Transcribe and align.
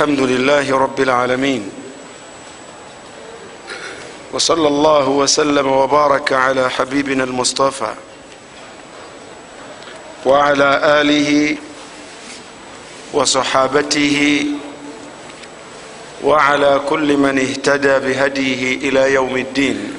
الحمد 0.00 0.20
لله 0.20 0.78
رب 0.78 1.00
العالمين 1.00 1.70
وصلى 4.32 4.68
الله 4.68 5.08
وسلم 5.08 5.66
وبارك 5.72 6.32
على 6.32 6.70
حبيبنا 6.70 7.24
المصطفى 7.24 7.94
وعلى 10.26 10.80
آله 11.00 11.56
وصحابته 13.12 14.46
وعلى 16.24 16.80
كل 16.88 17.16
من 17.16 17.38
اهتدى 17.38 17.98
بهديه 17.98 18.88
إلى 18.88 19.12
يوم 19.14 19.36
الدين 19.36 19.92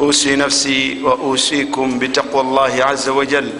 أوصي 0.00 0.36
نفسي 0.36 1.02
وأوصيكم 1.02 1.98
بتقوى 1.98 2.40
الله 2.40 2.84
عز 2.84 3.08
وجل 3.08 3.52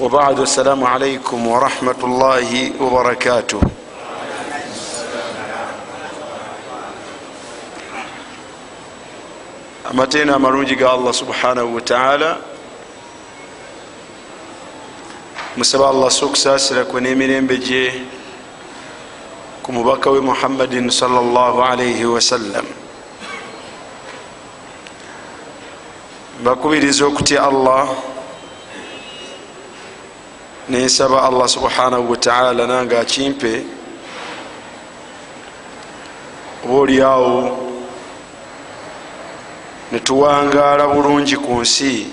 وبعد 0.00 0.40
السلام 0.40 0.84
عليكم 0.84 1.46
ورحمة 1.46 2.00
الله 2.04 2.72
وبركاته 2.80 3.60
amateena 9.90 10.34
amalungi 10.40 10.76
ga 10.78 10.92
allah 10.96 11.12
subhanahu 11.12 11.74
wataala 11.74 12.38
musaba 15.56 15.88
allah 15.92 16.08
so 16.10 16.26
okusaasira 16.30 16.84
kwe 16.88 17.00
n'emirembe 17.02 17.58
gye 17.58 18.00
ku 19.62 19.72
mubaka 19.72 20.08
we 20.14 20.20
muhammadin 20.22 20.88
salaalaihi 20.90 22.04
wasallam 22.06 22.64
bakubiriza 26.44 27.04
okutya 27.10 27.42
allah 27.50 27.90
nensaba 30.70 31.22
allah 31.22 31.48
subhanahu 31.48 32.10
wataala 32.10 32.66
nange 32.66 32.98
akimpe 32.98 33.62
oba 36.64 36.74
oliawo 36.74 37.58
netuwangaala 39.92 40.86
bulungi 40.88 41.36
ku 41.36 41.60
nsi 41.60 42.06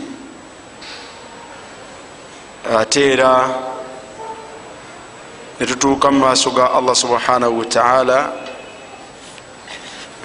ate 2.79 3.13
era 3.13 3.31
netutuuka 5.59 6.11
mu 6.11 6.19
maaso 6.25 6.49
ga 6.51 6.73
allah 6.73 6.95
subhanahu 6.95 7.59
wataala 7.59 8.33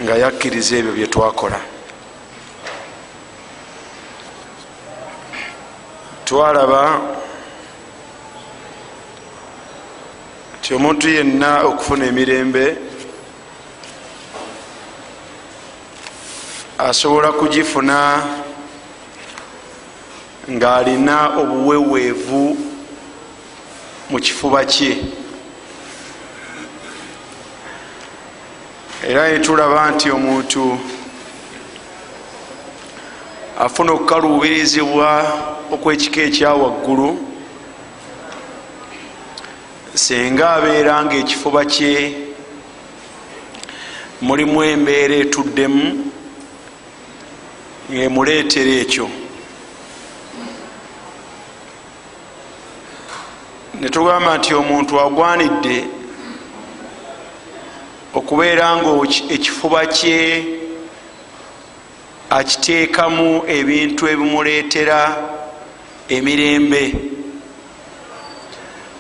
nga 0.03 0.15
yakkiriza 0.17 0.77
ebyo 0.81 0.93
byetwakola 0.97 1.61
twalaba 6.25 6.83
nti 10.63 10.75
omuntu 10.75 11.09
yenna 11.09 11.63
okufuna 11.63 12.07
emirembe 12.07 12.77
asobola 16.79 17.33
kugifuna 17.33 18.23
ng'alina 20.51 21.17
obuweweevu 21.41 22.57
mu 24.11 24.19
kifuba 24.21 24.65
kye. 24.65 24.97
Era 29.09 29.33
netulaba 29.33 29.91
nti 29.91 30.11
omuntu 30.11 30.79
afuna 33.59 33.93
okukaluubirizibwa 33.93 35.09
okwekika 35.75 36.21
ekyawaggulu 36.23 37.32
singa 39.95 40.51
abeera 40.51 41.05
nga 41.05 41.15
ekifuba 41.15 41.65
kye 41.65 42.17
mulimu 44.23 44.65
embeera 44.65 45.15
etuddemu 45.15 45.87
ngaemuleetera 47.91 48.73
ekyo. 48.83 49.07
Netugamba 53.81 54.39
nti 54.39 54.51
omuntu 54.55 54.93
agwanidde 55.05 55.77
okubeera 58.19 58.67
nga 58.77 58.91
ekifuba 59.35 59.81
kye 59.97 60.19
akiteekamu 62.39 63.29
ebintu 63.59 64.03
ebimuleetera 64.13 65.01
emirembe 66.09 67.12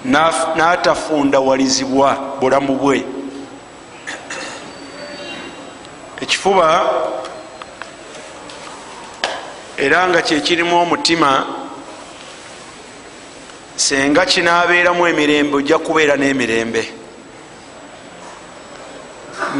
n'atafundawalizibwa 0.04 2.16
bulamu 2.40 2.76
bwe. 2.76 3.04
Ekifuba 6.20 6.90
era 9.76 10.08
nga 10.08 10.22
kyekirimu 10.22 10.82
omutima 10.82 11.46
senga 13.76 14.26
kinaabeeramu 14.26 15.06
emirembe 15.06 15.56
ojja 15.56 15.78
kubeera 15.78 16.16
n'emirembe. 16.16 16.92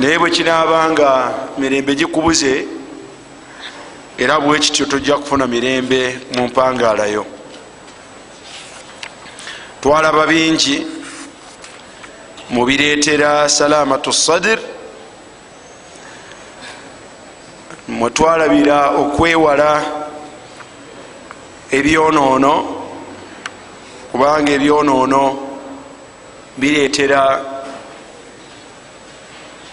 Naye 0.01 0.19
bwe 0.19 0.31
kinaaba 0.31 0.91
nga 0.91 1.33
mirembe 1.59 1.95
gikubuze 1.95 2.67
era 4.19 4.41
bwe 4.41 4.59
kityo 4.59 4.87
tojja 4.87 5.17
kufuna 5.17 5.47
mirembe 5.47 6.19
mu 6.35 6.47
mpangaalayo 6.47 7.27
twalaba 9.83 10.27
bingi 10.27 10.87
mubireetera 12.51 13.49
salamatu 13.49 14.13
sadir 14.13 14.59
mwetwalabira 17.89 18.91
okwewala 19.03 19.71
ebyonoono 21.79 22.55
kubanga 24.13 24.51
ebyonoono 24.57 25.23
bireetera 26.61 27.21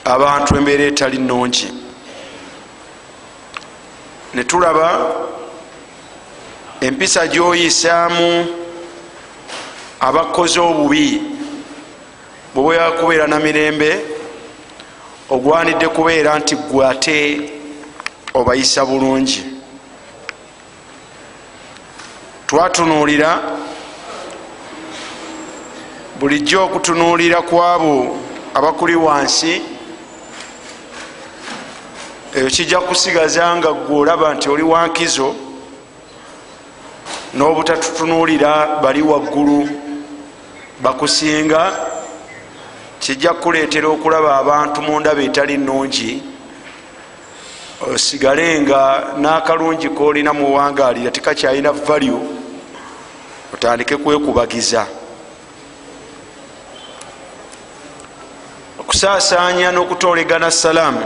abantu 0.06 0.50
embeera 0.58 0.84
etali 0.92 1.18
nungi 1.18 1.68
netulaba 4.34 4.88
empisa 6.82 7.28
gyoyisaamu 7.28 8.30
abakoze 10.00 10.60
obubi 10.60 11.22
bwebwera 12.56 12.92
kubeera 12.92 13.28
na 13.28 13.40
mirembe 13.40 13.92
ogwanidde 15.30 15.88
kubeera 15.88 16.40
nti 16.40 16.56
gwe 16.56 16.88
ate 16.88 17.18
obayisa 18.34 18.86
bulungi. 18.86 19.44
Twatunuulira 22.48 23.42
bulijjo 26.20 26.64
okutunuulira 26.66 27.42
kwabo 27.42 28.18
abakuli 28.54 28.96
wansi 28.96 29.62
ekyo 32.36 32.50
kijja 32.50 32.80
kusigaza 32.82 33.56
nga 33.56 33.74
gwe 33.74 33.96
olaba 34.00 34.34
nti 34.34 34.50
oli 34.50 34.64
wankizo 34.64 35.36
n'obutatutunuulira 37.34 38.82
bali 38.82 39.02
waggulu 39.02 39.89
bakusinga 40.80 41.62
kijja 43.00 43.34
kukuleetera 43.34 43.88
okulaba 43.88 44.38
abantu 44.38 44.82
mu 44.82 45.00
ndaba 45.00 45.22
etali 45.22 45.58
nungi 45.58 46.24
osigale 47.94 48.62
nga 48.62 48.82
n'akalungi 49.18 49.90
koolina 49.90 50.34
muwangaalira 50.34 51.12
tekakyalina 51.12 51.72
value 51.72 52.20
otandike 53.54 53.98
kwekubagiza. 53.98 54.86
Okusaasaanya 58.80 59.72
n'okutoolegana 59.72 60.52
salaamu 60.52 61.06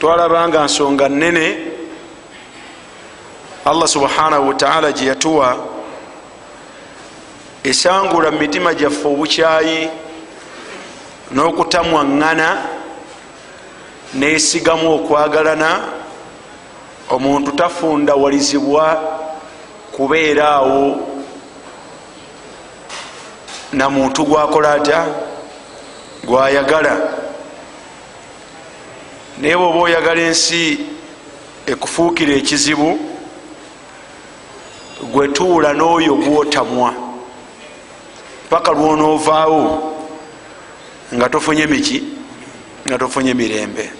twalaba 0.00 0.48
nga 0.48 0.64
nsonga 0.64 1.08
nene 1.08 1.46
allah 3.64 3.88
subhanahu 3.88 4.48
wataala 4.48 4.92
gye 4.92 5.06
yatuwa 5.06 5.77
esangula 7.64 8.30
mu 8.30 8.38
mitima 8.38 8.74
gyaffe 8.74 9.08
obukyayi 9.08 9.88
n'okutamwaŋŋana 11.34 12.48
nesigamu 14.14 14.94
okwagalana 14.94 15.70
omuntu 17.10 17.52
tafundawalizibwa 17.52 18.84
kubeera 19.92 20.48
awo 20.48 20.96
na 23.72 23.90
muntu 23.90 24.24
gwakola 24.24 24.72
atya? 24.72 25.06
Gwayagala. 26.24 26.96
Naye 29.38 29.56
bweoba 29.56 29.78
oyagala 29.80 30.20
ensi 30.20 30.80
ekufuukira 31.66 32.32
ekizibu 32.34 32.98
gwetuula 35.12 35.72
n'oyo 35.72 36.14
gwotamwa 36.14 37.07
paka 38.50 38.72
lwonoovaawo 38.72 39.94
nga 41.14 41.28
tofunye 41.28 41.66
miki 41.66 42.02
nga 42.86 42.98
tofunye 42.98 43.34
mirembe. 43.34 43.90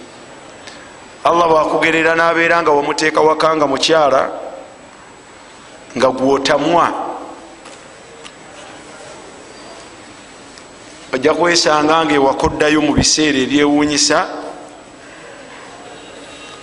Allah 1.24 1.48
bwakugerera 1.48 2.14
nabeera 2.14 2.62
nga 2.62 2.70
wamuteeka 2.70 3.20
wakanga 3.20 3.66
mukyala 3.66 4.30
nga 5.96 6.08
gwotamwa. 6.10 6.92
Ojja 11.14 11.34
kwesanga 11.34 12.04
nga 12.04 12.14
ewakoddayo 12.14 12.80
mu 12.80 12.92
biseera 12.92 13.38
ebyewuunyisa 13.38 14.28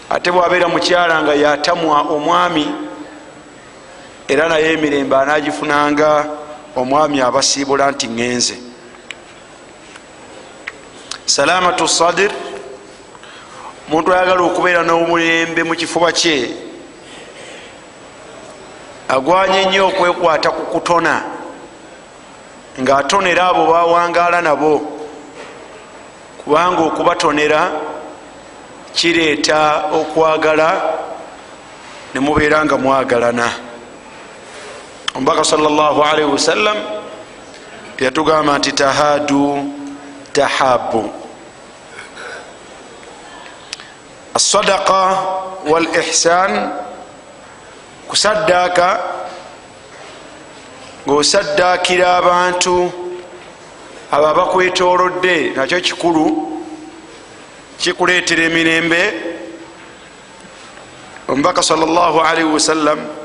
ate 0.09 0.31
bwabeera 0.31 0.67
mukyala 0.67 1.21
nga 1.23 1.33
yatamwa 1.33 2.01
omwami 2.01 2.65
era 4.27 4.47
naye 4.49 4.73
emirembe 4.73 5.15
anagifunanga 5.17 6.44
omwami 6.75 7.21
abasiibula 7.21 7.91
nti 7.91 8.07
ŋŋenze. 8.07 8.55
Salamatu 11.25 11.87
sadir 11.87 12.31
omuntu 13.87 14.13
ayagala 14.13 14.41
okubeera 14.41 14.81
n'omulembe 14.83 15.61
mu 15.63 15.73
kifuba 15.75 16.11
kye 16.11 16.37
agwanye 19.07 19.65
nnyo 19.65 19.87
okwekwata 19.87 20.49
ku 20.51 20.63
kutona 20.73 21.13
ng'atonera 22.81 23.43
abo 23.49 23.63
bawangaala 23.71 24.41
nabo 24.41 24.73
kubanga 26.41 26.81
okubatonera 26.89 27.61
kireeta 28.95 29.89
okwagala 29.99 30.69
ne 32.13 32.19
mubeera 32.19 32.65
nga 32.65 32.77
mwagalana 32.77 33.47
omubaka 35.15 35.43
salllahalaihi 35.43 36.31
wasallam 36.31 36.77
yatugamba 37.99 38.57
nti 38.59 38.71
tahadu 38.71 39.63
tahabu. 40.33 41.09
Asadaqa 44.35 45.01
wal 45.71 45.87
ihsan 46.03 46.51
kusaddaaka 48.07 48.99
ngaosaddaakira 51.07 52.17
abantu 52.17 52.91
abo 54.11 54.25
abakwetolodde 54.27 55.55
nakyo 55.55 55.79
kikulu 55.79 56.25
kikuleetera 57.79 58.43
emirembe. 58.43 59.01
Omubaka 61.31 61.63
salllahalaihi 61.63 62.51
wasallam 62.51 63.24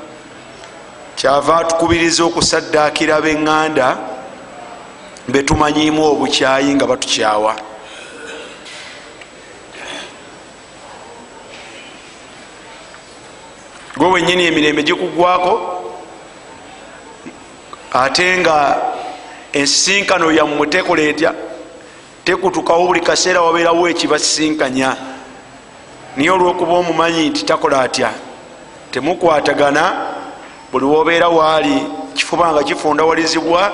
kyava 1.21 1.57
atukubiriza 1.61 2.25
okusaddaakira 2.25 3.21
beŋŋanda 3.21 3.89
betumanyimu 5.29 6.01
obukyayi 6.13 6.73
nga 6.75 6.87
batukyawa. 6.91 7.53
Gwe 13.97 14.09
wenyini 14.09 14.45
emirembe 14.49 14.83
gikugwako 14.83 15.53
ate 17.93 18.39
nga 18.41 18.57
ensisinkano 19.53 20.33
yammwe 20.33 20.67
tekola 20.73 21.03
etya 21.03 21.35
tekutukawo 22.25 22.87
buli 22.87 23.01
kaseera 23.01 23.45
wabeerawo 23.45 23.89
ekibasisinkanya. 23.93 24.97
Niye 26.17 26.31
olwokuba 26.31 26.73
omumanyi 26.81 27.29
nti 27.29 27.45
takola 27.45 27.81
atya 27.85 28.09
temukwatagana 28.91 30.10
buli 30.73 30.85
wobeera 30.85 31.29
waali 31.29 31.87
kifuba 32.15 32.53
nga 32.53 32.63
kifundawalizibwa 32.63 33.73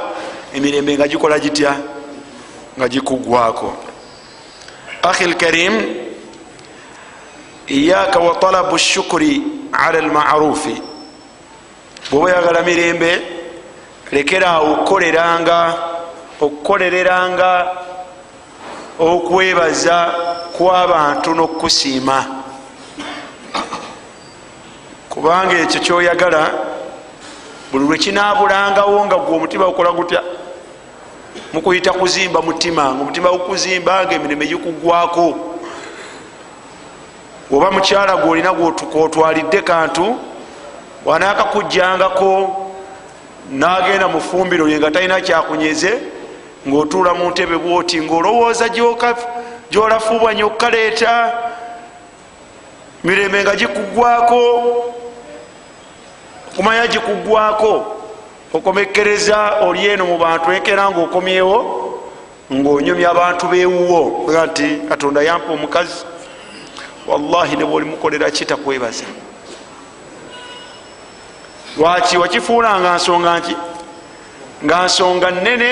emirembe 0.54 0.94
nga 0.94 1.08
gikola 1.08 1.38
gitya? 1.38 1.76
Nga 2.78 2.88
gikugwako 2.88 3.72
ahi 5.02 5.25
lkarim 5.25 5.96
iyaka 7.66 8.19
wa 8.19 8.34
talabu 8.34 8.78
shukuri 8.78 9.43
ala 9.72 10.00
lmarufi. 10.00 10.82
Bwoba 12.10 12.26
oyagala 12.26 12.62
mirembe 12.62 13.20
lekeraawo 14.12 14.72
okukoleranga 14.72 15.75
okukolereranga 16.40 17.50
okwebaza 18.99 19.99
kw'abantu 20.56 21.34
n'okusiima 21.34 22.19
kubanga 25.10 25.54
ekyo 25.58 25.81
kyoyagala 25.81 26.42
buli 27.72 27.84
lwekinabulangawo 27.84 29.06
nga 29.06 29.16
gwe 29.16 29.36
omutima 29.36 29.66
gukola 29.66 29.92
gutya 29.92 30.22
mukuyita 31.52 31.92
kuzimba 31.92 32.42
mutima 32.42 32.94
nga 32.94 33.02
omutima 33.02 33.30
gukuzimba 33.30 34.04
nga 34.04 34.14
emirembe 34.14 34.46
gikugwako. 34.46 35.34
Oba 37.52 37.70
mukyala 37.70 38.16
gweolina 38.16 38.52
gwotwalidde 38.52 39.62
kantu 39.62 40.16
wanakakujjangako 41.04 42.66
nagenda 43.50 44.08
mu 44.08 44.20
fumbiro 44.20 44.66
lye 44.66 44.78
nga 44.78 44.90
talina 44.90 45.20
kyakunyeze 45.20 45.98
ngaotuula 46.68 47.14
mu 47.14 47.30
ntebe 47.30 47.56
bwoti 47.58 48.00
ngaolowooza 48.00 48.68
gyolafuubwa 49.70 50.34
nyokkaleeta 50.34 51.32
mirembe 53.04 53.42
nga 53.42 53.56
gikugwako 53.56 54.40
okumanya 56.56 56.86
gikugwako 56.86 57.96
okomekereza 58.52 59.60
oli 59.60 59.86
eno 59.86 60.06
mu 60.06 60.18
bantu 60.18 60.52
ekera 60.52 60.90
nga 60.90 61.00
okomyewo 61.00 61.58
ngaonyomya 62.52 63.10
abantu 63.10 63.44
bewuwo 63.52 64.24
ga 64.32 64.46
nti 64.46 64.88
katonda 64.88 65.20
yampa 65.22 65.52
omukazi 65.52 66.00
wallahi 67.06 67.56
nebwolimukolera 67.56 68.30
kitakwebaza 68.30 69.04
lwaki 71.76 72.16
wakifuulanga 72.16 72.96
nsonga 72.96 73.38
nki 73.38 73.56
nga 74.64 74.84
nsonga 74.84 75.30
nene 75.30 75.70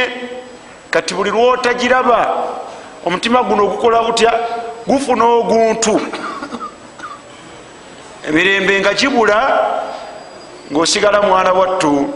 kati 0.90 1.14
buli 1.14 1.31
lwotagiraba 1.31 2.20
omutima 3.06 3.42
guno 3.42 3.66
gukola 3.66 4.02
butya 4.02 4.32
gufuna 4.86 5.25
oguntu. 5.25 6.00
Emirembe 8.28 8.81
nga 8.81 8.94
gibula 8.94 9.38
ngaosigala 10.72 11.22
mwana 11.22 11.52
wattu 11.52 12.14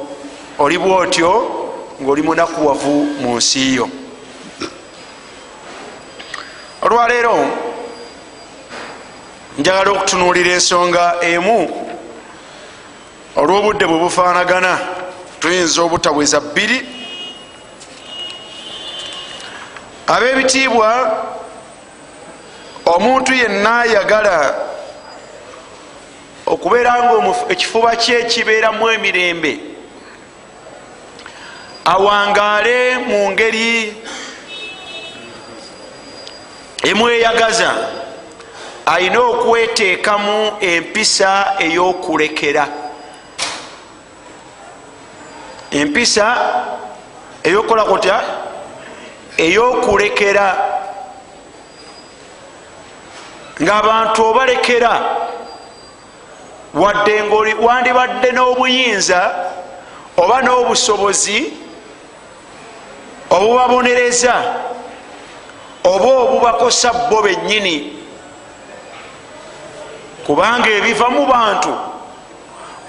oli 0.59 0.79
bwotyo 0.79 1.31
ngaoli 2.03 2.23
munakuwavu 2.23 3.05
mu 3.21 3.37
nsi 3.37 3.75
yo. 3.75 3.89
Olwaleero 6.83 7.47
njagala 9.59 9.91
okutunuulira 9.91 10.53
ensonga 10.53 11.17
emu. 11.21 11.59
Olw'obudde 13.37 13.87
bwe 13.87 13.99
bufaanagana 13.99 14.79
tuyinza 15.41 15.83
obutaweza 15.83 16.41
bbiri. 16.41 16.79
Ab'ebitiibwa 20.07 20.89
omuntu 22.87 23.35
yenna 23.35 23.81
ayagala 23.81 24.68
okubeera 26.49 26.93
nga 27.03 27.35
ekifuba 27.49 27.97
kye 27.97 28.25
kibeeramu 28.25 28.91
emirembe. 28.91 29.61
Awangaale 31.85 32.99
mu 32.99 33.31
ngeri 33.31 33.97
emweyagaza 36.83 37.71
ayina 38.87 39.21
okweteekamu 39.21 40.53
empisa 40.61 41.55
ey'okulekera. 41.59 42.65
Empisa 45.71 46.27
eyokukola 47.45 47.85
kutya? 47.85 48.17
Ey'okulekera. 49.37 50.47
Ng'abantu 53.61 54.21
obalekera 54.25 54.93
wadde 56.81 57.23
ngaoli 57.23 57.55
wandibadde 57.55 58.33
n'obuyinza 58.33 59.21
oba 60.17 60.43
n'obusobozi 60.43 61.53
obubabonereza 63.31 64.35
oba 65.85 66.09
obubakosa 66.23 66.93
bo 67.11 67.23
bennyini. 67.23 67.77
Kubanga 70.27 70.69
ebiva 70.79 71.09
mu 71.09 71.27
bantu 71.27 71.73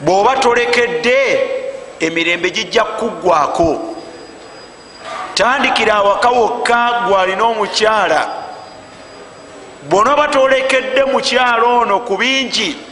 bw'oba 0.02 0.36
tolekedde 0.44 1.20
emirembe 2.00 2.50
gijja 2.50 2.84
kukuggwako 2.84 3.96
tandikira 5.34 5.94
awaka 5.96 6.30
wokka 6.30 6.92
gwalina 7.08 7.44
omukyala 7.44 8.22
bwonooba 9.90 10.28
tolekedde 10.28 11.04
mukyalo 11.04 11.80
ono 11.80 12.00
ku 12.00 12.18
bingi 12.18 12.89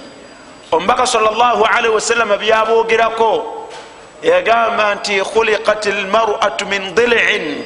omubaka 0.71 1.07
salllahalihi 1.07 1.93
wasallama 1.93 2.37
byaboogerako 2.37 3.69
yagamba 4.23 4.95
nti 4.95 5.21
khuliqat 5.21 5.85
lmaratu 5.85 6.65
min 6.65 6.95
dilin 6.95 7.63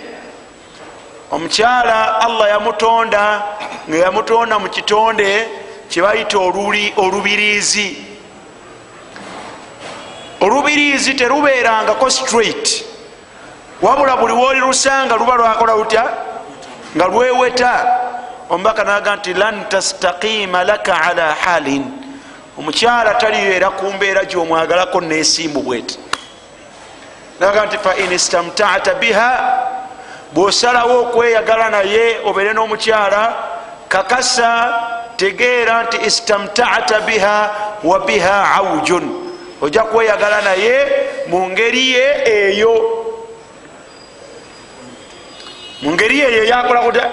omukyala 1.32 2.22
allah 2.22 2.50
yamutonda 2.50 3.44
nga 3.90 3.98
yamutonda 3.98 4.60
mu 4.60 4.70
kitonde 4.70 5.48
kyebayita 5.90 6.38
olubiriizi. 6.98 7.90
Olubiriizi 10.42 11.14
terubeerangako 11.14 12.10
straight. 12.10 12.86
Wabula 13.82 14.18
buli 14.18 14.34
wolilusanga 14.34 15.18
luba 15.18 15.36
lwakola 15.36 15.76
lutya? 15.76 16.06
Nga 16.96 17.08
lweweta. 17.08 17.74
Omubaka 18.50 18.84
naga 18.84 19.16
nti 19.16 19.34
lan 19.34 19.66
tastaqima 19.70 20.64
laka 20.64 21.02
ala 21.02 21.34
halin 21.34 22.01
omukyala 22.62 23.14
talibeera 23.14 23.70
ku 23.70 23.86
mbeera 23.94 24.26
gyomwagalako 24.26 25.02
nesimbu 25.02 25.62
bweti. 25.62 25.98
Naga 27.40 27.66
nti 27.66 27.78
fain 27.78 28.12
istamtata 28.12 28.94
biha 28.94 29.32
bwosalawo 30.34 31.02
okweyagala 31.02 31.70
naye 31.70 32.20
obeere 32.26 32.54
n'omukyala 32.54 33.34
kakasa 33.90 34.74
tegeera 35.18 35.84
nti 35.84 35.98
istamtata 36.06 37.02
biha 37.02 37.38
wa 37.84 38.00
biha 38.00 38.56
aujun 38.56 39.34
ojja 39.62 39.84
kweyagala 39.84 40.42
naye 40.42 40.76
mu 41.28 41.50
ngeri 41.50 41.92
ye 41.92 42.06
eyo. 42.26 42.74
Mu 45.82 45.92
ngeri 45.92 46.20
ye 46.20 46.28
eyo 46.34 46.44
yakola 46.44 46.82
kuta 46.82 47.10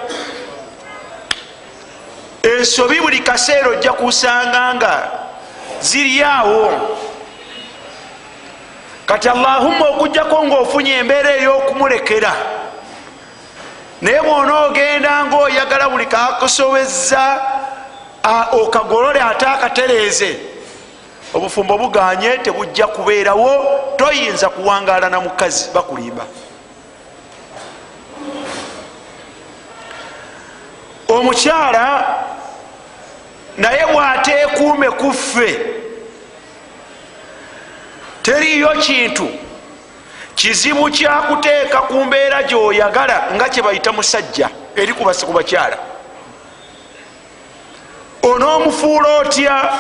ensobi 2.43 3.01
buli 3.01 3.19
kaseera 3.19 3.69
ojja 3.69 3.93
kusanga 3.93 4.75
nga 4.75 5.18
ziri 5.81 6.23
awo. 6.23 6.73
Kati 9.07 9.29
allahumma 9.29 9.89
okugjako 9.89 10.45
ngaofunye 10.45 10.93
embeera 10.93 11.31
ey'okumulekera. 11.37 12.33
Naye 14.01 14.21
bwona 14.23 14.61
ogenda 14.67 15.25
ngaoyagala 15.25 15.89
buli 15.89 16.07
kakusobeza 16.07 17.41
okagolole 18.53 19.21
ate 19.21 19.47
akatereeze 19.47 20.37
obufumbo 21.35 21.79
buganye 21.79 22.39
tebujja 22.39 22.87
kubeerawo 22.87 23.51
toyinza 23.97 24.49
kuwangala 24.49 25.11
na 25.11 25.21
mukazi 25.21 25.71
bakulimba. 25.75 26.25
Omukyala 31.09 31.85
naye 33.59 33.87
bwateekuume 33.93 34.91
kuffe 34.91 35.61
teriyo 38.23 38.69
kintu. 38.69 39.29
Kizibu 40.35 40.91
kyakuteeka 40.91 41.81
ku 41.81 42.05
mbeera 42.05 42.43
gyoyagala 42.43 43.29
nga 43.35 43.49
kyebayita 43.49 43.93
musajja 43.93 44.49
eri 44.77 44.93
ku 44.95 45.05
bakyala. 45.33 45.79
Onoomufuula 48.23 49.09
otya? 49.19 49.73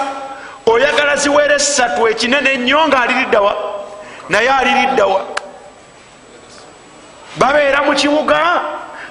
Oyagala 0.66 1.16
ziwere 1.16 1.54
esatu 1.54 2.08
ekinene 2.08 2.50
ennyo 2.52 2.88
nga 2.88 3.02
aliriddawa 3.02 3.56
naye 4.28 4.50
aliriddawa 4.50 5.25
babeera 7.37 7.82
mu 7.82 7.94
kibuga 7.94 8.61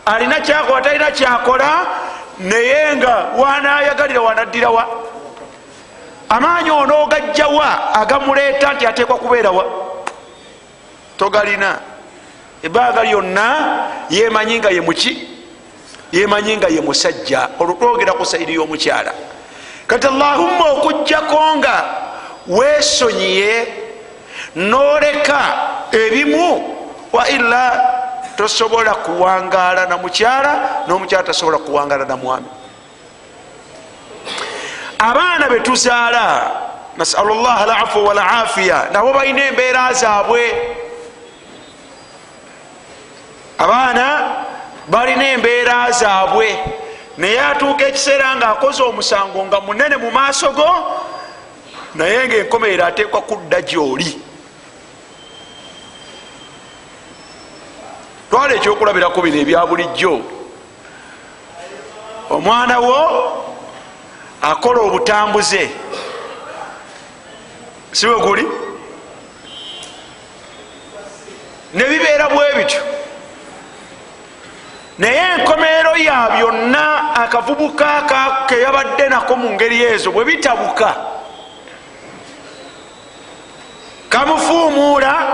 alina 0.05 0.39
kyakola 0.41 0.81
talina 0.81 1.11
kyakola 1.11 1.87
naye 2.39 2.95
nga 2.95 3.15
wanayagalira 3.37 4.21
wanaddirawa 4.21 4.87
amaanyi 6.29 6.71
onoogajjawa 6.71 7.93
agamuleeta 7.93 8.73
nti 8.73 8.85
ateekwa 8.85 9.17
kubeerawa 9.17 9.65
togalina. 11.17 11.79
Ebbanga 12.63 13.03
lyonna 13.03 13.47
yemanyi 14.09 14.59
nga 14.59 14.69
ye 14.69 14.81
muki? 14.81 15.27
Yemanyi 16.11 16.57
nga 16.57 16.67
ye 16.67 16.81
musajja. 16.81 17.49
Olutwogera 17.59 18.13
ku 18.13 18.25
saidi 18.25 18.53
y'omukyala. 18.53 19.13
Kati 19.87 20.07
allahumma 20.07 20.65
okugjako 20.71 21.57
nga 21.57 21.75
weesonyiye 22.47 23.67
noleka 24.55 25.41
ebimu 25.91 26.75
waila 27.13 27.63
tosobola 28.37 28.95
kuwangala 28.95 29.85
na 29.85 29.97
mukyala 29.97 30.85
n'omukyala 30.87 31.23
tasobola 31.23 31.57
kuwangala 31.57 32.05
na 32.05 32.17
mwami. 32.17 32.47
Abaana 34.99 35.49
betuzaala 35.49 36.51
nasalu 36.97 37.33
llah 37.33 37.61
alafu 37.61 38.05
walafiya 38.05 38.89
nabo 38.93 39.13
balina 39.13 39.45
embeera 39.45 39.93
zaabwe. 39.93 40.43
Abaana 43.57 44.35
balina 44.87 45.29
embeera 45.29 45.91
zaabwe 45.91 46.59
naye 47.17 47.41
atuuka 47.41 47.87
ekiseera 47.87 48.35
nga 48.35 48.47
akoze 48.49 48.83
omusango 48.83 49.45
nga 49.45 49.59
munene 49.61 49.97
mu 49.97 50.11
maaso 50.11 50.51
go 50.51 50.69
naye 51.95 52.27
ngaenkomeero 52.27 52.85
ateekwa 52.85 53.21
kudda 53.21 53.61
gyoli 53.61 54.21
twala 58.29 58.53
ekyokulabirako 58.53 59.21
bino 59.21 59.37
ebya 59.37 59.65
bulijjo. 59.65 60.21
Omwana 62.29 62.79
wo 62.79 62.99
akola 64.41 64.81
obutambuze. 64.81 65.69
Siwe 67.91 68.19
guli? 68.19 68.47
Nebibeera 71.73 72.29
bwe 72.29 72.55
bityo. 72.55 72.81
Naye 74.97 75.21
enkomeero 75.39 75.95
ya 75.97 76.29
byonna 76.29 77.13
akavubuka 77.15 77.87
keyabadde 78.47 79.09
nako 79.09 79.35
mu 79.35 79.49
ngeri 79.49 79.83
ezo 79.83 80.11
bwe 80.11 80.25
bitabuka. 80.25 80.95
Kamufuumuula 84.09 85.26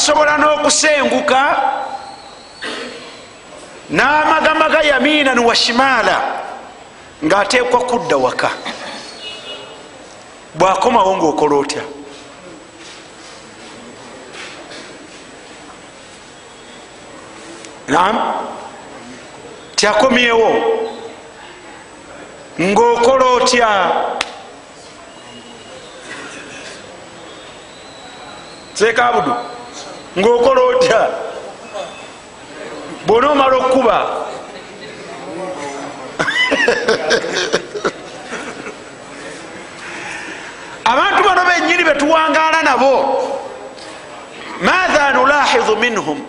kasobola 0.00 0.38
n'okusenguka 0.38 1.40
n'amagamaga 3.90 4.80
yamiinan 4.90 5.38
wa 5.38 5.54
shimaala 5.54 6.16
ng'ateekwa 7.24 7.80
kudda 7.90 8.16
waka. 8.16 8.50
Bwakomawo 10.54 11.16
ngaokola 11.16 11.56
otya? 11.56 11.82
Nam 17.88 18.16
tyakomyewo? 19.76 20.50
Ngaokola 22.60 23.26
otya? 23.36 23.68
Sekabudu 28.74 29.59
ngaokola 30.18 30.60
otya? 30.60 31.08
Bwona 33.06 33.30
omala 33.30 33.56
okuba 33.56 33.96
abantu 40.84 41.22
bano 41.22 41.42
benyini 41.44 41.84
betuwangala 41.84 42.62
nabo. 42.62 42.92
Matha 44.60 45.12
nulahizu 45.12 45.76
minhum? 45.76 46.26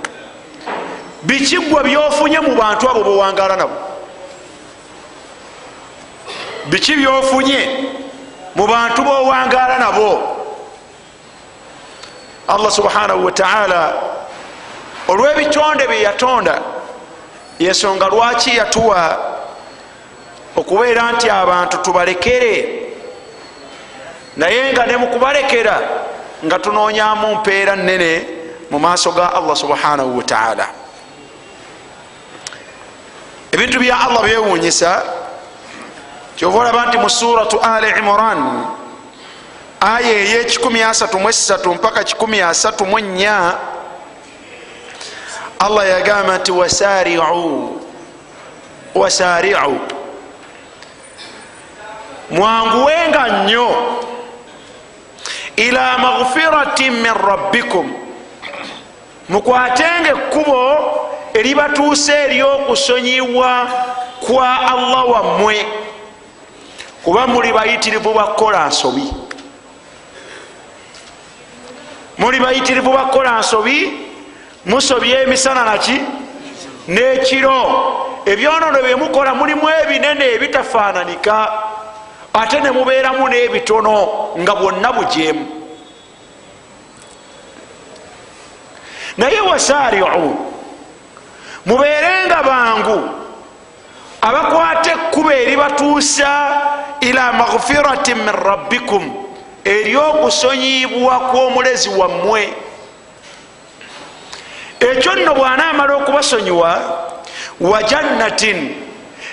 Bikigwa 1.24 1.84
byofunye 1.84 2.40
mu 2.40 2.56
bantu 2.56 2.90
abo 2.90 3.04
bewangala 3.04 3.56
nabo. 3.56 3.76
Biki 6.70 6.96
byofunye 6.96 7.60
mu 8.56 8.68
bantu 8.68 9.02
bowangala 9.02 9.80
nabo 9.80 10.41
allah 12.54 12.72
subhanahu 12.72 13.26
wataala 13.26 13.94
olwebitonde 15.08 15.88
byeyatonda 15.88 16.62
yensonga 17.60 18.08
lwaki 18.08 18.58
yatuwa 18.58 19.32
okubeera 20.56 21.12
nti 21.12 21.30
abantu 21.30 21.78
tubalekere? 21.78 22.82
Naye 24.38 24.74
nga 24.74 24.86
ne 24.86 24.98
mukubalekera 24.98 25.82
nga 26.46 26.60
tunoonyamu 26.60 27.36
mpeera 27.36 27.76
nene 27.76 28.26
mu 28.72 28.80
maaso 28.80 29.12
ga 29.12 29.34
allah 29.34 29.56
subhanahu 29.56 30.18
wataala 30.18 30.68
ebintu 33.52 33.80
bya 33.80 34.00
allah 34.00 34.24
byewunyisa 34.24 35.04
kyova 36.36 36.60
olaba 36.60 36.86
nti 36.86 36.98
mu 36.98 37.10
suratu 37.10 37.60
ali 37.60 37.90
imran 38.00 38.66
aya 39.82 40.90
asatu 40.90 41.20
muesatu 41.20 41.74
mpaka 41.74 42.04
kikumi 42.04 42.42
asatu 42.42 42.86
munya 42.86 43.54
allah 45.60 45.90
yagamba 45.90 46.38
nti 46.38 46.52
wasariu. 46.52 47.82
Wasariu. 48.96 49.80
Mwanguwenga 52.30 53.28
nnyo. 53.28 53.70
Ila 55.56 55.98
maghfiratin 55.98 56.94
min 56.94 57.14
rabbikum. 57.14 57.94
Mukwatenga 59.30 60.10
ekkubo 60.10 60.78
eribatuusa 61.34 62.18
eryokusonyibwa 62.24 63.68
kwa 64.28 64.60
allah 64.62 65.10
wammwe. 65.12 65.66
Kuba 67.04 67.28
muli 67.28 67.54
bayitirivu 67.54 68.14
bakukola 68.14 68.68
nsobi 68.68 69.14
muli 72.18 72.40
bayitirivu 72.40 72.92
bakukola 72.94 73.40
nsobi 73.40 73.92
musobya 74.66 75.22
emisana 75.22 75.66
naki? 75.66 76.02
N'ekiro. 76.88 78.22
Ebyonono 78.26 78.82
byemukola 78.82 79.34
mulimu 79.36 79.70
ebinene 79.70 80.26
ebitafaananika 80.36 81.52
ate 82.34 82.60
ne 82.60 82.72
mubeeramu 82.72 83.28
n'ebitono 83.28 83.98
nga 84.40 84.56
bwonna 84.56 84.92
bujeemu. 84.94 85.46
Naye 89.18 89.40
wasaariu 89.42 90.38
mubeerenga 91.66 92.44
bangu 92.44 93.10
abakwata 94.22 94.92
ekkuba 94.92 95.34
eribatuusa 95.36 96.32
ila 97.02 97.34
maghfiratin 97.34 98.18
min 98.18 98.34
rabbikum 98.34 99.31
eryokusonyibwa 99.64 101.20
kw'omulezi 101.20 101.90
wammwe. 101.90 102.54
Ekyo 104.80 105.16
nno 105.16 105.34
bw'anaamala 105.34 105.94
okubasonyiwa 105.96 106.72
wa 107.62 107.84
jannatin 107.84 108.76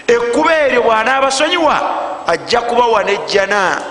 ekkuba 0.06 0.52
eryo 0.60 0.82
bw'anaabasonyiwa 0.82 1.76
ajja 2.26 2.60
kubawa 2.60 3.04
nejjana. 3.04 3.82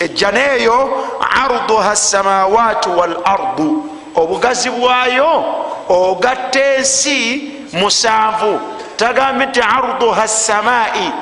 Ejjana 0.00 0.54
eyo 0.54 1.06
arduha 1.42 1.96
samawaati 1.96 2.88
wal 2.88 3.16
ardu 3.24 3.90
obugazi 4.14 4.70
bwayo 4.70 5.44
ogatta 5.88 6.60
ensi 6.74 7.50
musanvu. 7.72 8.60
Tagambe 8.96 9.46
nti 9.46 9.60
arduha 9.60 10.28
samai 10.28 11.12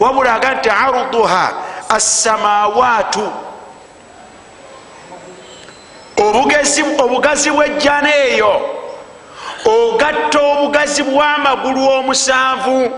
wabula 0.00 0.34
aga 0.34 0.54
nti 0.54 0.70
arduha 0.70 1.52
assamawaatu 1.88 3.32
obugazi 6.16 7.50
bwejjana 7.50 8.16
eyo 8.16 8.70
ogatta 9.64 10.38
obugazi 10.40 11.02
bw'amagulu 11.02 11.88
omusanvu 11.88 12.90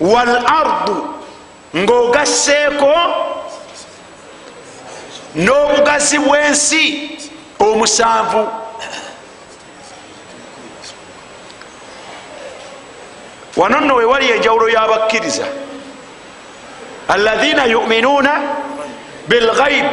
wal 0.00 0.36
ardu 0.46 0.96
ng'ogasseeko 1.76 2.94
n'obugazi 5.34 6.18
bw'ensi 6.18 6.84
omusanvu. 7.58 8.48
Wano 13.56 13.80
nno 13.80 13.94
wewali 13.94 14.30
enjawulo 14.30 14.68
y'abakkiriza. 14.68 15.46
Alaina 17.08 17.64
yuminuuna 17.64 18.40
bilghaib 19.28 19.86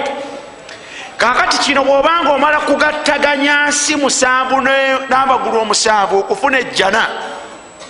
kakati 1.22 1.58
kino 1.58 1.84
bwobanga 1.84 2.32
omala 2.34 2.60
kugattaganya 2.60 3.68
nsi 3.68 3.96
musanvu 3.96 4.62
n'amagulu 5.10 5.58
omusanvu 5.62 6.20
okufuna 6.20 6.60
ejjana 6.60 7.08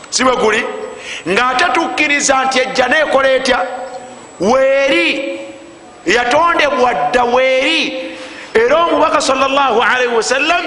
si 0.09 0.23
bwe 0.23 0.35
guli? 0.35 0.63
Ng'ate 1.29 1.65
tukkiriza 1.73 2.45
nti 2.45 2.59
ejjana 2.59 2.99
ekola 2.99 3.29
etya? 3.29 3.59
Weeri 4.39 5.39
yatondebwa 6.05 6.93
dda 6.93 7.23
weeri. 7.23 8.17
Era 8.53 8.77
omubaka 8.83 9.21
salllahalaihi 9.21 10.15
wasallam 10.15 10.65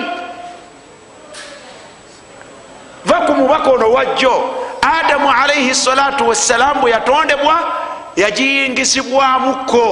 va 3.05 3.17
ku 3.27 3.33
mubaka 3.35 3.71
ono 3.71 3.93
wajjo 3.93 4.35
adamu 4.81 5.31
alaihi 5.31 5.75
salatu 5.75 6.29
wassalam 6.29 6.81
bwe 6.81 6.91
yatondebwa 6.91 7.57
yagiyingisibwamukko 8.17 9.85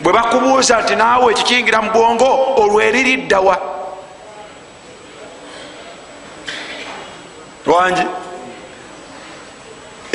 bwe 0.00 0.12
bakubuuza 0.12 0.80
nti 0.82 0.94
naawe 0.96 1.32
ekikiyingira 1.32 1.78
mu 1.82 1.90
bwongo 1.94 2.28
olweririddawa 2.62 3.56
wangi 7.66 8.06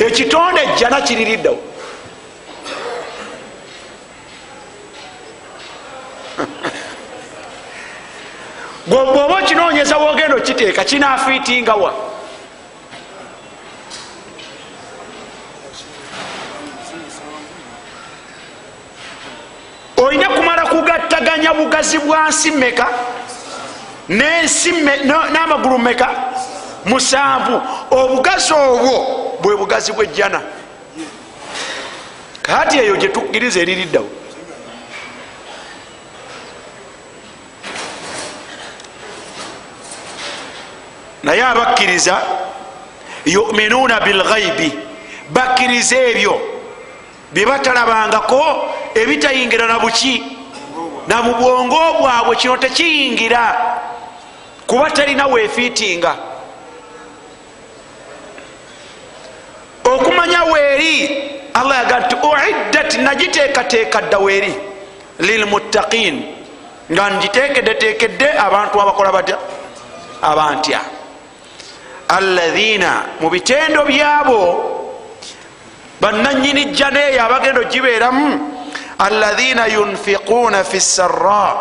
ekitonde 0.06 0.60
ejjana 0.62 1.00
kiririddawa 1.06 1.62
bwoba 8.86 9.34
okinoonyeza 9.42 9.96
wogenda 9.98 10.36
okiteeka 10.36 10.84
kinafiitingawa 10.84 11.90
olina 19.96 20.28
kumala 20.28 20.66
kugattaganya 21.86 21.94
bugazi 21.94 21.98
bwa 21.98 22.28
nsi 22.28 22.50
meka 22.50 22.86
n'amagulu 25.32 25.78
meka 25.78 26.08
musanvu. 26.84 27.60
Obugazi 27.90 28.52
obwo 28.52 29.38
bwe 29.42 29.56
bugazi 29.56 29.92
bwejjana 29.92 30.40
kati 32.42 32.78
eyo 32.78 32.96
gyetukkiriza 32.96 33.60
eririddawo? 33.60 34.08
Naye 41.22 41.42
abakkiriza 41.42 42.22
yuminuuna 43.24 44.00
bilghaibi 44.00 44.72
bakkiriza 45.30 45.96
ebyo. 45.96 46.40
Byebatalabangako 47.32 48.74
ebitayingira 48.94 49.66
na 49.66 49.78
buki 49.78 50.35
na 51.08 51.22
mu 51.22 51.34
bwongo 51.34 51.80
bwabwe 52.00 52.36
kino 52.36 52.56
tekiyingira 52.56 53.42
kuba 54.66 54.90
talina 54.90 55.26
weefiitinga. 55.26 56.16
Okumanya 59.84 60.44
weeri 60.44 60.94
allah 61.54 61.76
yaga 61.78 61.98
nti 62.00 62.14
uiddat 62.16 62.98
nagiteekateeka 62.98 64.00
dda 64.02 64.18
weeri 64.18 64.54
lilmuttaqin 65.18 66.22
nga 66.92 67.10
ngiteekeddeteekedde 67.10 68.28
abantu 68.38 68.80
abakola 68.82 69.12
batya? 69.12 69.38
Abantya. 70.22 70.80
Alaina 72.08 73.02
mu 73.20 73.30
bitendo 73.30 73.82
byabo 73.84 74.40
bananyini 76.00 76.64
jjana 76.64 77.00
eyo 77.10 77.24
abagenda 77.26 77.60
ogibeeramu 77.60 78.55
alaina 78.98 79.66
yunfiquuna 79.66 80.64
fi 80.64 80.80
sara 80.80 81.56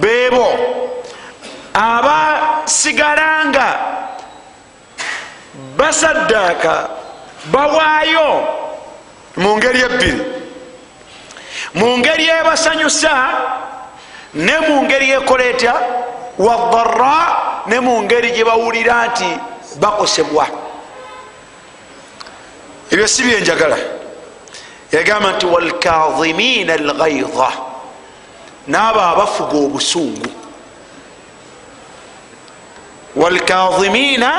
beebo 0.00 0.46
abasigala 1.74 3.44
nga 3.46 3.68
basaddaaka 5.76 6.88
bawaayo 7.52 8.28
mu 9.36 9.56
ngeri 9.56 9.80
ebbiri 9.80 10.22
mu 11.74 11.96
ngeri 11.98 12.28
ebasanyusa 12.28 13.14
ne 14.34 14.56
mu 14.68 14.82
ngeri 14.84 15.10
ekola 15.10 15.44
etya 15.44 15.74
wadara 16.38 17.18
ne 17.66 17.80
mu 17.80 18.02
ngeri 18.02 18.30
gye 18.36 18.44
bawulira 18.44 19.06
nti 19.06 19.30
bakosebwa 19.80 20.46
ebyo 22.90 23.06
si 23.08 23.22
byenjagala 23.22 23.97
yagamba 24.92 25.32
nti 25.32 25.46
walkazimina 25.46 26.72
alghaidha 26.74 27.52
naabo 28.66 29.00
abafuga 29.00 29.56
obusungu. 29.58 30.26
Walkazimina 33.16 34.30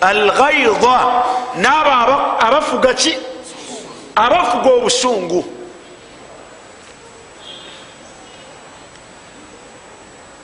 alghaidha 0.00 1.24
naabo 1.56 2.46
abafuga 2.46 2.94
ki? 2.94 3.16
Abafuga 4.16 4.70
obusungu. 4.70 5.44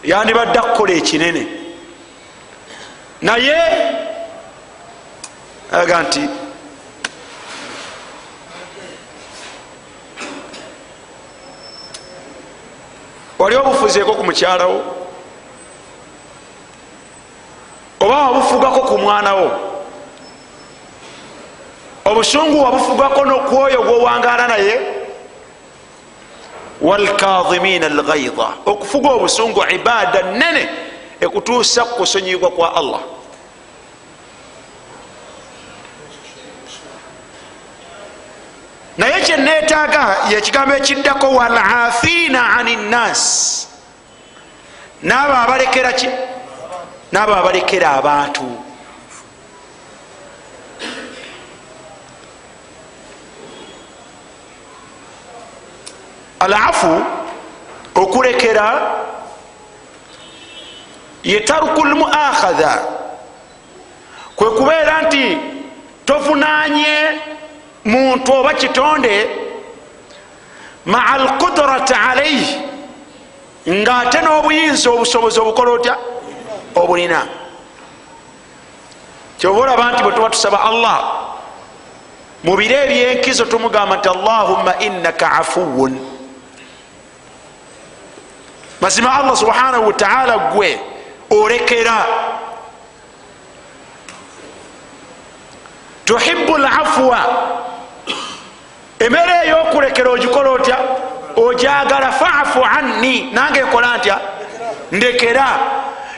Yandibadde 0.04 0.58
akukola 0.58 0.92
ekinene. 0.92 1.46
Naye 3.22 3.56
aga 5.72 6.02
nti 6.02 6.20
wali 13.40 13.56
obufuzeeko 13.56 14.12
ku 14.12 14.24
mukyalawo 14.24 14.80
oba 18.00 18.16
wabufugako 18.16 18.80
ku 18.80 18.98
mwanawo 18.98 19.50
obusungu 22.04 22.64
wabufugako 22.64 23.24
nokwoyo 23.24 23.82
gwowangaala 23.82 24.48
naye. 24.48 24.80
Walkadhimina 26.80 27.86
alghaidha 27.86 28.48
okufuga 28.66 29.10
obusungu 29.10 29.64
ibaada 29.74 30.22
nene 30.22 30.68
ekutuusa 31.20 31.84
kukusonyibwa 31.84 32.50
kwa 32.50 32.76
allah 32.76 33.00
naye 39.00 39.20
kyenetaaga 39.24 40.16
yekigambo 40.30 40.74
ekiddako 40.76 41.30
walafiina 41.30 42.56
ani 42.56 42.76
nnas 42.76 43.22
naabo 45.02 45.32
abalekera 45.32 45.92
ki? 45.92 46.08
Naabo 47.12 47.34
abalekera 47.34 47.90
abantu. 47.90 48.46
Alafu 56.40 57.04
okulekera 57.94 58.68
ye 61.22 61.40
taruku 61.40 61.84
lmuakhadha 61.84 62.82
kwe 64.36 64.50
kubeera 64.50 65.02
nti 65.02 65.38
tovunanye 66.04 66.96
muntu 67.90 68.32
oba 68.32 68.52
kitonde 68.54 69.14
maa 70.84 71.06
alqudrati 71.14 71.94
alaihi 71.94 72.56
ngaate 73.68 74.18
n'obuyinza 74.22 74.90
obusobozi 74.90 75.40
obukola 75.40 75.70
otya? 75.70 75.94
Obulina. 76.74 77.20
Kyoba 79.38 79.60
olaba 79.60 79.92
nti 79.92 80.02
bwe 80.02 80.12
tuba 80.12 80.30
tusaba 80.30 80.58
allah 80.64 80.98
mu 82.44 82.56
biro 82.56 82.76
ebyenkizo 82.84 83.44
tumugamba 83.44 83.96
nti 83.96 84.08
allahumma 84.08 84.72
innaka 84.80 85.26
afuwun 85.40 85.92
mazima 88.80 89.12
allah 89.14 89.36
subhanahu 89.36 89.86
wataala 89.86 90.38
gwe 90.54 90.80
olekera. 91.30 92.06
Tuhibu 96.04 96.58
lafwa 96.58 97.20
emere 99.00 99.34
eyokulekera 99.46 100.10
ogikola 100.10 100.50
otya? 100.50 100.78
Ojagala 101.36 102.12
fafu 102.12 102.64
anni 102.64 103.30
nange 103.32 103.60
ekola 103.60 103.96
ntya? 103.96 104.18
Ndekera. 104.92 105.46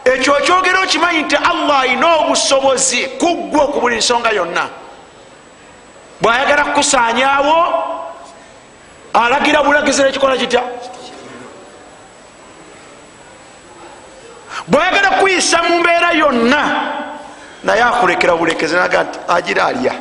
Ekyo 0.05 0.33
okyogera 0.35 0.81
okimanyi 0.81 1.23
nti 1.23 1.37
allah 1.37 1.81
ayina 1.81 2.17
obusobozi 2.17 3.07
kuggwa 3.21 3.67
ku 3.73 3.81
buli 3.81 3.97
nsonga 3.97 4.31
yonna. 4.31 4.69
Bwayagala 6.21 6.65
kukusanyawo 6.65 7.59
alagira 9.15 9.63
bulagizi 9.63 10.03
nekikola 10.03 10.37
kitya? 10.37 10.63
Bwayagala 14.69 15.11
kuyisa 15.11 15.63
mu 15.63 15.79
mbeera 15.79 16.13
yonna 16.13 16.63
naye 17.65 17.83
akulekera 17.83 18.37
bulekezi 18.37 18.75
naga 18.77 19.03
nti 19.03 19.19
agira 19.29 19.67
alya 19.67 19.93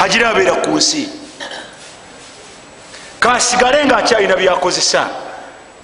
agira 0.00 0.30
abeera 0.30 0.54
ku 0.64 0.70
nsi. 0.80 1.08
Kasigale 3.20 3.84
nga 3.84 3.96
akyalina 3.96 4.36
byakozesa. 4.36 5.08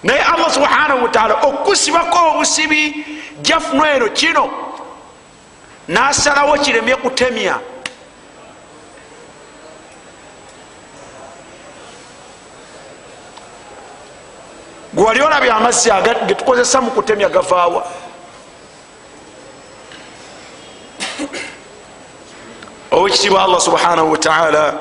Naye 0.03 0.23
allah 0.33 0.51
subhanahu 0.51 1.03
wataala 1.05 1.35
okusibako 1.49 2.19
obusibi 2.31 2.83
jafuna 3.43 3.91
eno 3.97 4.09
kino. 4.09 4.45
Nasalawo 5.89 6.59
kiremye 6.59 6.97
kutemya 6.97 7.61
gwewali 14.95 15.21
olabye 15.23 15.53
amazzi 15.53 15.91
getukozesa 16.27 16.81
mu 16.81 16.91
kutemya 16.91 17.29
gavaawa 17.29 17.87
owekitiibwa 22.91 23.45
allah 23.45 23.61
subhanahu 23.61 24.13
wataala 24.13 24.75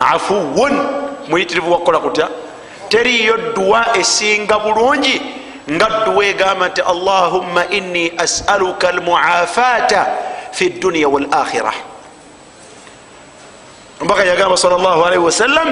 afuwun 0.00 0.88
muyitirivu 1.28 1.72
wakukola 1.72 1.98
kutya? 1.98 2.28
Teriyo 2.88 3.36
dduwa 3.36 3.96
esinga 3.96 4.58
bulungi 4.58 5.22
nga 5.70 5.86
dduwa 5.88 6.24
egamba 6.26 6.68
nti 6.68 6.80
allahumma 6.80 7.66
inni 7.70 8.12
asaluka 8.18 8.88
almuafata 8.88 10.06
fi 10.52 10.68
dduniya 10.70 11.08
walakhira 11.08 11.72
ombaka 14.00 14.24
yagamba 14.24 14.56
sal 14.56 14.70
llah 14.70 15.06
alaihi 15.06 15.24
wasallam 15.24 15.68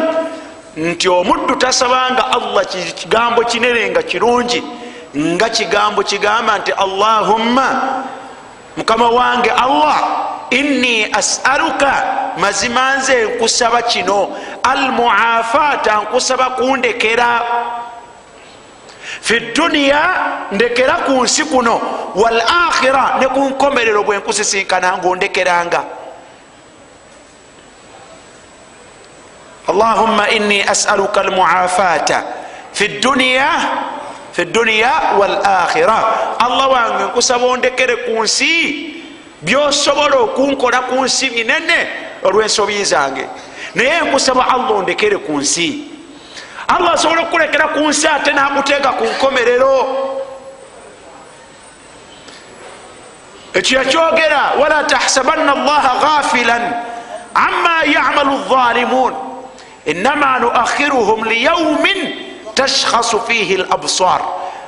nti 0.77 1.09
omuddu 1.09 1.55
tasabanga 1.57 2.31
allah 2.33 2.65
kigambo 2.95 3.43
kinere 3.45 3.91
nga 3.91 4.03
kirungi 4.03 4.63
nga 5.17 5.49
kigambo 5.49 6.03
kigamba 6.03 6.59
nti 6.59 6.73
allahumma 6.73 7.69
mukama 8.77 9.11
wange 9.11 9.51
allah 9.51 9.97
inni 10.51 11.05
asaluka 11.13 11.93
mazima 12.39 12.97
nze 12.97 13.23
nkusaba 13.25 13.83
kino. 13.83 14.37
Almuafata 14.63 15.97
nkusaba 15.97 16.51
kundekera. 16.51 17.43
Fi 19.21 19.41
duniya 19.41 20.03
ndekera 20.53 20.95
ku 20.95 21.23
nsi 21.25 21.45
kuno. 21.45 21.81
Wal 22.15 22.41
akhira 22.41 23.17
ne 23.21 23.27
ku 23.29 23.41
nkomerero 23.41 24.03
bwe 24.05 24.19
nkusisinkana 24.19 24.99
ngaondekeranga 24.99 25.85
allahumma 29.69 30.29
inni 30.31 30.63
asaluka 30.63 31.21
almuafata. 31.21 32.23
Fi 32.73 32.89
duniya 32.89 33.49
fi 34.33 34.45
duniya 34.45 35.19
wal 35.19 35.39
akhira 35.45 35.99
allah 36.39 36.67
wange 36.71 37.05
nkusaba 37.05 37.47
ondekere 37.47 37.97
ku 37.97 38.23
nsi 38.23 39.00
byosobola 39.43 40.17
okunkola 40.17 40.81
ku 40.89 41.05
nsi 41.05 41.31
binene 41.31 41.89
olwensobi 42.23 42.85
zange. 42.85 43.27
Naye 43.75 44.01
nkusaba 44.01 44.49
allah 44.49 44.71
ondekere 44.71 45.19
ku 45.19 45.33
nsi. 45.33 45.85
Allah 46.69 46.93
asobola 46.93 47.23
okukulekera 47.23 47.69
ku 47.69 47.89
nsi 47.89 48.07
ate 48.07 48.33
nakuteeka 48.33 48.93
ku 48.93 49.05
nkomerero. 49.05 49.77
Ekyo 53.55 53.79
yakyogera 53.79 54.55
wala 54.61 54.85
tahsabanna 54.85 55.53
allaha 55.53 55.99
ghafilan 55.99 56.63
ama 57.35 57.83
yamalu 57.85 58.39
dhalimun 58.47 59.15
inama 59.87 60.39
nuakhiruhum 60.39 61.25
liyaumin 61.25 61.99
tashkhasu 62.55 63.21
fihi 63.27 63.57
labsar 63.57 64.23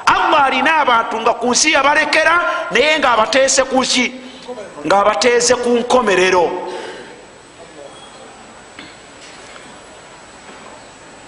allah 0.07 0.45
alina 0.45 0.83
abantu 0.83 1.21
nga 1.21 1.35
ku 1.35 1.51
nsi 1.51 1.73
yabalekera 1.73 2.69
naye 2.71 2.99
nga 2.99 3.13
abateese 3.13 3.65
kuki 3.65 4.22
nga 4.87 4.97
abateeze 5.01 5.55
ku 5.55 5.69
nkomerero. 5.79 6.51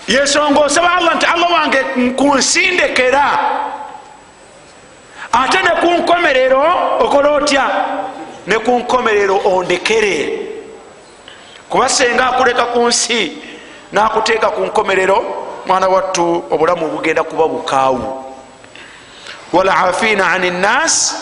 Yensonga 0.09 0.61
osaba 0.61 0.95
allah 0.95 1.15
nti 1.17 1.27
allah 1.27 1.51
wange 1.53 1.81
kunsindekera 2.17 3.25
ate 5.33 5.59
ne 5.63 5.73
ku 5.81 5.91
nkomerero 5.91 6.63
okola 7.01 7.31
otya? 7.31 7.65
Ne 8.47 8.59
ku 8.59 8.79
nkomerero 8.79 9.41
ondekere. 9.45 10.19
Kuba 11.69 11.89
senga 11.89 12.27
akuleka 12.27 12.65
ku 12.65 12.87
nsi 12.89 13.39
nakuteeka 13.93 14.51
ku 14.51 14.65
nkomerero 14.67 15.25
mwana 15.67 15.89
wattu 15.89 16.45
obulamu 16.51 16.89
bugenda 16.89 17.23
kuba 17.23 17.49
bukaawu. 17.49 18.25
Walaafina 19.53 20.33
ani 20.33 20.51
nnas 20.51 21.15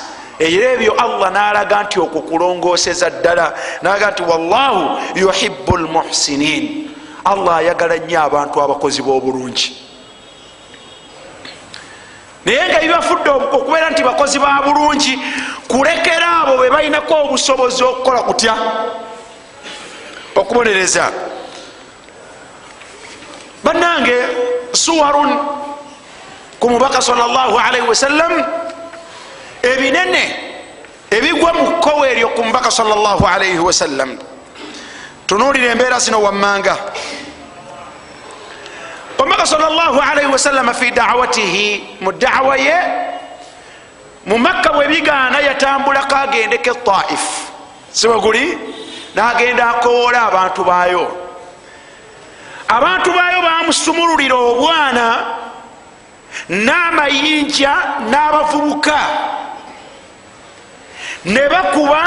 era 0.43 0.73
ebyo 0.73 0.93
allah 0.99 1.31
nalaga 1.31 1.83
nti 1.83 2.01
okukulongoseza 2.01 3.11
ddala 3.11 3.55
nalaga 3.83 4.11
nti 4.11 4.23
wallahu 4.23 4.99
yuhibu 5.15 5.77
lmuhsinin 5.77 6.91
allah 7.25 7.57
ayagala 7.57 7.97
nnyo 7.97 8.23
abantu 8.23 8.63
abakozi 8.63 9.03
b'obulungi. 9.03 9.83
Naye 12.45 12.69
nga 12.69 12.81
bibafudde 12.81 13.31
okubeera 13.31 13.91
nti 13.91 14.03
bakozi 14.03 14.39
ba 14.39 14.63
bulungi 14.67 15.15
kulekera 15.69 16.43
abo 16.43 16.59
be 16.59 16.71
balinako 16.71 17.15
obusobozi 17.25 17.83
okukola 17.85 18.23
kutya? 18.23 18.55
Okubonereza. 20.35 21.13
Bannange 23.63 24.19
suwarun 24.75 25.31
ku 26.59 26.67
mubaka 26.71 26.99
salllahalaihi 26.99 27.87
wasallam 27.87 28.62
ebinene 29.63 30.25
ebigwa 31.11 31.53
mu 31.53 31.65
kkowa 31.79 32.09
eryo 32.09 32.29
ku 32.35 32.43
mubaka 32.45 32.71
salllahalaihi 32.71 33.59
wasallam 33.59 34.19
tunuulira 35.27 35.73
embeera 35.73 35.99
zino 35.99 36.23
wammanga. 36.23 36.77
Omubaka 39.19 39.47
salllahalaihi 39.47 40.31
wasallam 40.33 40.75
fi 40.75 40.91
dawatihi 40.91 41.99
mu 42.01 42.13
dawa 42.13 42.57
ye 42.59 42.79
mu 44.27 44.39
makka 44.39 44.73
bwe 44.73 44.89
bigaana 44.89 45.41
yatambulako 45.41 46.15
agendeko 46.17 46.75
taif. 46.75 47.51
Siweguli 47.93 48.59
nagenda 49.15 49.79
akowoola 49.79 50.27
abantu 50.27 50.65
baayo. 50.65 51.07
Abantu 52.69 53.11
baayo 53.13 53.43
bamusumululira 53.43 54.35
obwana 54.35 55.07
n'amayinja 56.49 57.73
n'abavubuka. 58.11 58.99
Ne 61.25 61.49
bakuba 61.49 62.03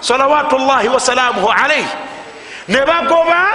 salawatu 0.00 0.58
llahi 0.58 0.88
wasalaamuhu 0.88 1.48
alaihi 1.52 1.88
ne 2.68 2.80
bagoba 2.86 3.46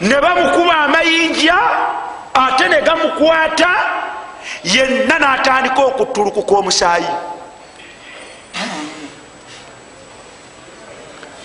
ne 0.00 0.20
bamukuba 0.20 0.74
amayinja 0.76 1.56
ate 2.34 2.68
ne 2.68 2.80
gamukwata 2.82 3.68
yenna 4.64 5.18
n'atandika 5.18 5.80
okutulukuka 5.84 6.54
omusaayi 6.56 7.06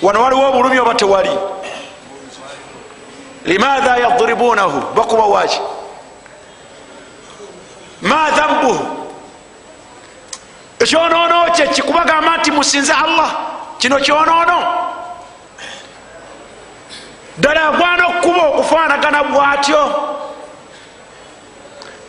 wano 0.01 0.21
waliwo 0.23 0.49
obulumi 0.49 0.79
oba 0.79 0.93
tewali? 0.95 1.29
Limaatha 3.45 3.97
yadribunahu 3.97 4.81
bakuba 4.95 5.23
waki 5.25 5.59
ma 8.01 8.31
dhambuhu 8.31 8.85
ekyonoono 10.79 11.51
kye 11.55 11.67
kikubagamba 11.67 12.37
nti 12.37 12.51
musinze 12.51 12.93
allah. 12.93 13.31
Kino 13.77 13.99
kyonoono 13.99 14.59
ddala 17.37 17.65
agwana 17.67 18.07
okkuba 18.07 18.41
okufaanagana 18.47 19.23
bwatyo. 19.23 19.81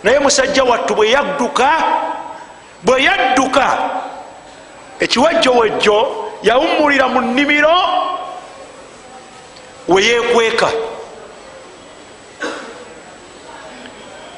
Naye 0.02 0.18
musajja 0.18 0.64
wattu 0.64 0.94
bwe 0.94 1.10
yadduka 1.10 1.68
bwe 2.82 3.02
yadduka 3.02 3.78
ekiwejjowejjo 5.00 6.26
yawummulira 6.42 7.08
mu 7.08 7.20
nnimiro 7.20 7.76
weyekweka 9.88 10.68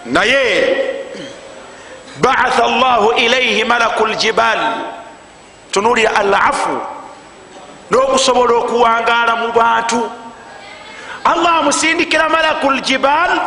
naye 0.04 0.77
baatha 2.20 2.68
llahu 2.68 3.12
ilaihi 3.12 3.64
malaku 3.64 4.07
ljibal 4.07 4.59
tunulira 5.70 6.16
alafu 6.16 6.81
n'okusobola 7.90 8.54
okuwangaala 8.54 9.37
mu 9.37 9.52
bantu. 9.52 10.11
Allah 11.24 11.59
amusindikira 11.59 12.28
malaku 12.28 12.70
ljibal 12.70 13.40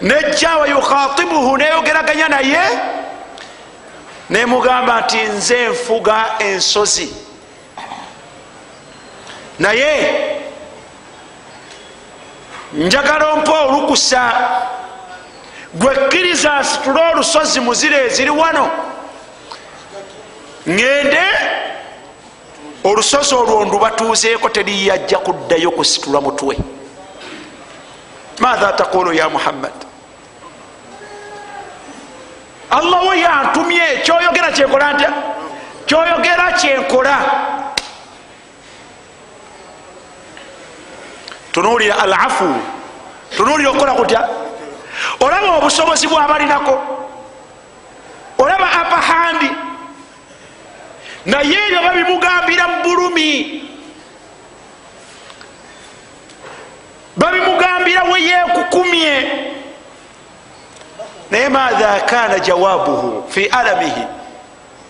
nejja 0.00 0.56
wayukhatibuhu 0.56 1.56
neyogeraganya 1.56 2.28
naye 2.28 2.62
nemugamba 4.30 5.00
nti 5.00 5.16
nze 5.22 5.68
nfuga 5.68 6.24
ensozi. 6.38 7.08
Naye 9.58 9.92
njagala 12.72 13.32
ompa 13.32 13.60
olukusa 13.60 14.32
gwekkiriza 15.74 16.60
nsitule 16.60 17.00
olusozi 17.12 17.60
muzira 17.60 17.98
eziri 17.98 18.30
wano. 18.30 18.70
Ŋŋende 20.68 21.24
olusozi 22.84 23.34
olwo 23.34 23.64
ndubatuuzeeko 23.64 24.48
teriyajja 24.48 25.18
kuddayo 25.18 25.70
kusitula 25.70 26.20
mutwe. 26.20 26.56
Matha 28.38 28.72
taqulu 28.72 29.12
ya 29.12 29.28
muhammad? 29.28 29.72
Allah 32.70 33.08
we 33.08 33.20
yantumye 33.20 34.02
kyoyogera 34.04 34.52
kyenkola 34.52 34.92
ntya? 34.92 35.12
Kyoyogera 35.86 36.52
kyenkola. 36.52 37.16
Tunuulira 41.52 41.98
alafu. 41.98 42.54
Tunuulira 43.36 43.70
okukola 43.70 43.92
kutya 43.92 44.41
olaba 45.22 45.56
obusobozi 45.58 46.06
bwabalinako 46.06 46.74
olaba 48.38 48.66
apahandi 48.80 49.50
naye 51.26 51.54
ebyo 51.66 51.80
babimugambira 51.86 52.64
mu 52.68 52.76
bulumi. 52.84 53.30
Babimugambira 57.16 58.02
we 58.10 58.18
yekukumye 58.20 59.14
naye 61.30 61.48
maatha 61.48 62.00
kana 62.06 62.38
jawabuhu 62.38 63.28
fi 63.30 63.46
alamihi. 63.46 64.04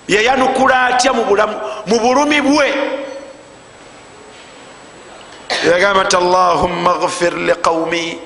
Yeyanukula 0.09 0.83
atya 0.85 1.13
mu 1.13 1.99
bulumi 2.01 2.41
bwe? 2.41 2.69
Yagamba 5.71 6.05
nti 6.05 6.17
allahumma 6.17 6.95
gfir 6.99 7.35
liqaumi 7.37 8.19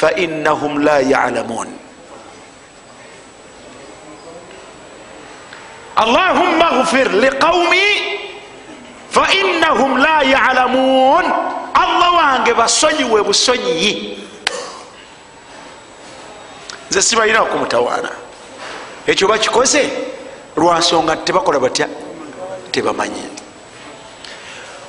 fainahum 0.00 0.80
la 0.80 0.98
yalamun 1.04 1.68
allahumma 5.96 6.68
gfir 6.80 7.08
liqaumi 7.24 7.88
fainahum 9.12 10.00
la 10.00 10.16
yalamun 10.24 11.24
allah 11.76 12.10
wange 12.16 12.52
basonyiwe 12.56 13.20
busonyiyi 13.28 13.92
nze 16.90 17.02
sibalina 17.02 17.44
kumutawaana 17.44 18.10
ekyo 19.06 19.28
bakikoze? 19.28 19.90
Lwansonga 20.56 21.16
tebakola 21.16 21.58
batya? 21.60 21.88
Tebamanyi. 22.72 23.22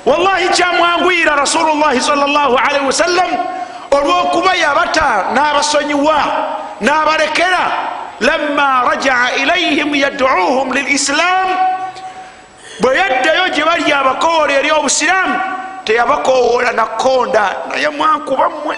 Wallahi 0.06 0.48
kyamwanguyira 0.48 1.36
rasulullahi 1.36 2.00
salllahalaihi 2.00 2.86
wasallam 2.86 3.30
olwokuba 3.96 4.54
yabata 4.54 5.24
n'abasonyiwa 5.34 6.18
n'abalekera 6.80 7.64
lama 8.20 8.84
rajaa 8.88 9.30
ilaihim 9.30 9.94
yaduuhum 9.94 10.72
lilislam 10.72 11.48
bwe 12.80 12.96
yaddayo 12.96 13.48
gye 13.54 13.64
bali 13.64 13.92
abakowoola 13.92 14.52
eri 14.52 14.70
obusiraamu 14.70 15.40
teyabakowoola 15.84 16.72
nakonda 16.72 17.56
naye 17.68 17.88
mwankuba 17.88 18.48
mmwe. 18.50 18.76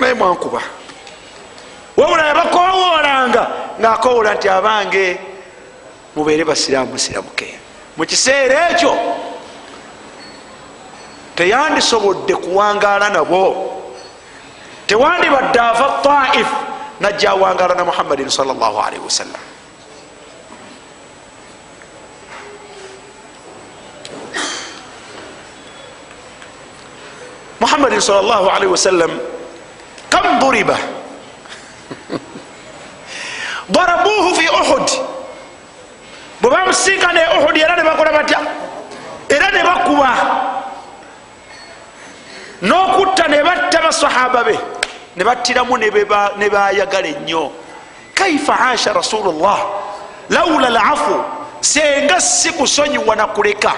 Naye 0.00 0.14
mwankuba. 0.14 0.60
Wabula 1.96 2.26
yabakowoolanga 2.26 3.46
ngaakowoola 3.80 4.34
nti 4.34 4.48
abange 4.48 5.18
mubeere 6.16 6.44
basiraamu 6.44 6.92
musiramuke 6.92 7.58
mu 7.96 8.04
kiseera 8.06 8.70
ekyo 8.70 8.92
teyandisobodde 11.42 12.38
kuwangaala 12.38 13.10
nabo 13.10 13.74
tewandibadde 14.86 15.60
ava 15.60 15.98
taif 16.02 16.46
najja 17.00 17.30
awangaala 17.30 17.74
na 17.74 17.84
muhammadin 17.84 18.30
salllahalaihi 18.30 19.02
wasallam 19.02 19.42
muhammadin 27.58 28.00
salllahalaihi 28.00 28.70
wasallam 28.70 29.10
kam 30.14 30.38
duriba? 30.38 30.78
Darabuhu 33.74 34.30
fi 34.38 34.46
uhud. 34.46 34.86
Bwe 36.38 36.50
bamusinkana 36.50 37.42
uhud 37.42 37.56
era 37.58 37.74
ne 37.74 37.82
bakola 37.82 38.14
batya? 38.14 38.38
Era 39.26 39.50
ne 39.50 39.62
bakuba 39.66 40.51
n'okutta 42.62 43.28
ne 43.28 43.42
batta 43.42 43.82
basahaba 43.82 44.44
be. 44.44 44.58
Ne 45.16 45.24
battiramu 45.24 45.76
ne 45.76 46.48
bayagala 46.48 47.08
ennyo. 47.08 47.52
Kaifa 48.14 48.54
asha 48.70 48.92
rasulullah? 48.92 49.58
Laula 50.30 50.70
lafu 50.70 51.42
senga 51.60 52.20
si 52.20 52.52
kusonyiwa 52.52 53.16
nakuleka 53.16 53.72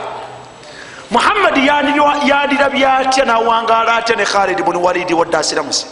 muhammadi 1.11 1.67
yandirabye 1.67 2.87
atya 2.87 3.25
nawangaala 3.25 3.97
atya 3.97 4.17
ne 4.17 4.25
khalid 4.25 4.63
buni 4.65 4.79
walidi 4.79 5.15
wadde 5.15 5.37
asiramusi 5.37 5.87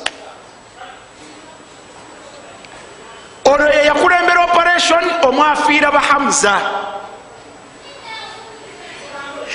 ono 3.44 3.68
yeyakulembera 3.68 4.44
operation 4.44 5.04
omwafiira 5.22 5.90
bahamza 5.90 6.60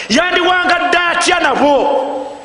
yandiwangadde 0.09 0.97
atya 0.97 1.39
nabo 1.39 2.36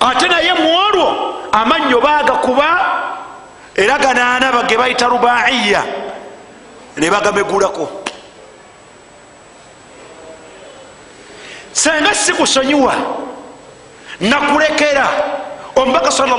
ate 0.00 0.28
naye 0.28 0.52
muolwo 0.54 1.34
amannyo 1.52 2.00
bagakuba 2.00 2.68
era 3.74 3.98
ganaana 3.98 4.52
bage 4.52 4.76
bayita 4.76 5.06
rubaiya 5.08 5.84
ne 6.96 7.10
bagamegulako. 7.10 7.88
Senga 11.72 12.14
sikusonyiwa 12.14 12.94
nakulekera 14.20 15.08
omubaka 15.76 16.10
salli 16.10 16.32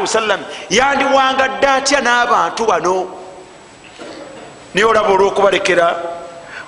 wasallam 0.00 0.40
yandiwangadde 0.70 1.66
atya 1.66 2.00
n'abantu 2.00 2.66
bano? 2.66 3.08
Niye 4.74 4.84
olaba 4.86 5.08
olwokubalekera 5.08 5.96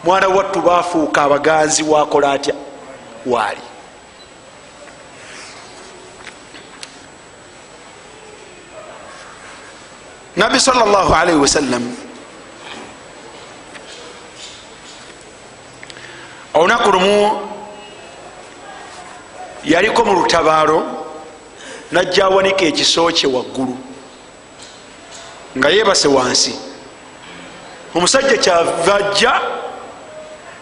mwana 0.05 0.29
wattu 0.29 0.61
bafuuka 0.61 1.23
abaganzi 1.23 1.83
wakola 1.83 2.33
atya? 2.33 2.55
Waali 3.27 3.66
nabbi 10.37 10.61
salllahalaihi 10.61 11.39
wasallam. 11.39 11.97
Olunaku 16.55 16.93
lumu 16.93 17.41
yaliko 19.65 20.05
mu 20.05 20.13
lutabaalo 20.13 20.83
najja 21.93 22.25
awanika 22.25 22.65
ekisoo 22.65 23.11
kye 23.13 23.29
waggulu 23.29 23.77
nga 25.59 25.69
yeebase 25.69 26.09
wansi. 26.09 26.55
Omusajja 27.95 28.37
kyava 28.37 28.95
ajja 28.95 29.41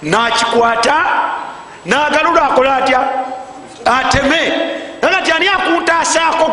nakikwata 0.03 0.97
nagalula 1.85 2.43
akole 2.51 2.71
atya? 2.71 3.01
Ateme. 3.85 4.53
Naga 5.03 5.23
ti 5.23 5.33
ani 5.33 5.49
akuntaasaako 5.49 6.49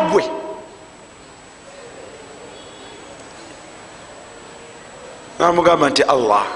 namugamba 5.42 5.90
nti 5.90 6.02
allah. 6.06 6.46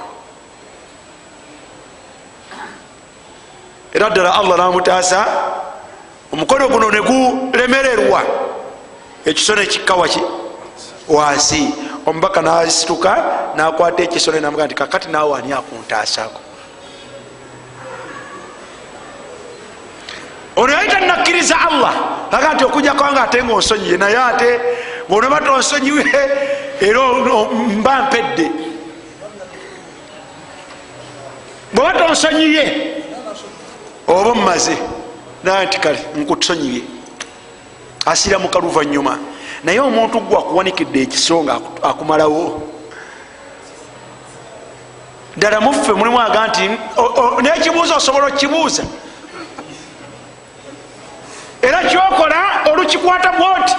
Era 3.92 4.10
ddala 4.10 4.30
allah 4.38 4.56
namutaasa 4.58 5.26
omukono 6.32 6.68
guno 6.68 6.90
negulemererwa 6.90 8.22
ekiso 9.26 9.54
nekikawaki 9.54 10.22
wansi. 11.08 11.74
Omubaka 12.06 12.42
nasituka 12.42 13.12
nakwata 13.56 14.02
ekisone 14.02 14.40
namuga 14.40 14.66
nti 14.66 14.74
kakati 14.74 15.08
nawe 15.08 15.38
ani 15.38 15.52
akuntaasako? 15.52 16.40
Ono 20.56 20.72
yali 20.72 20.88
tanakkiriza 20.88 21.56
allah. 21.60 21.94
Aga 22.30 22.54
nti 22.54 22.64
okujja 22.64 22.94
kwanga 22.94 23.22
ate 23.22 23.44
nga 23.44 23.54
onsonyiye 23.54 23.96
naye 23.96 24.16
ate 24.16 24.60
ngaonaba 25.10 25.40
tonsonyiwe 25.40 26.04
era 26.80 27.00
mba 27.78 28.02
mpedde 28.02 28.65
bweba 31.76 31.92
tonsonyiye 31.92 32.64
oba 34.08 34.34
mumaze 34.34 34.78
naye 35.44 35.66
nti 35.66 35.78
kale 35.80 35.98
nkutusonyiye 36.16 36.82
asira 38.06 38.38
mukaluvanyuma 38.38 39.18
naye 39.64 39.80
omuntu 39.80 40.20
gwe 40.20 40.38
akuwanikidde 40.38 41.02
ekiso 41.02 41.42
nga 41.44 41.60
akumalawo. 41.82 42.62
Ddala 45.36 45.60
muffe 45.60 45.92
mulimu 45.92 46.20
aga 46.20 46.46
nti 46.48 46.64
nekibuuza 47.42 47.96
osobola 47.96 48.26
okukibuuza 48.26 48.82
era 51.62 51.84
kyokola 51.84 52.38
olukikwata 52.72 53.32
bwoti 53.32 53.74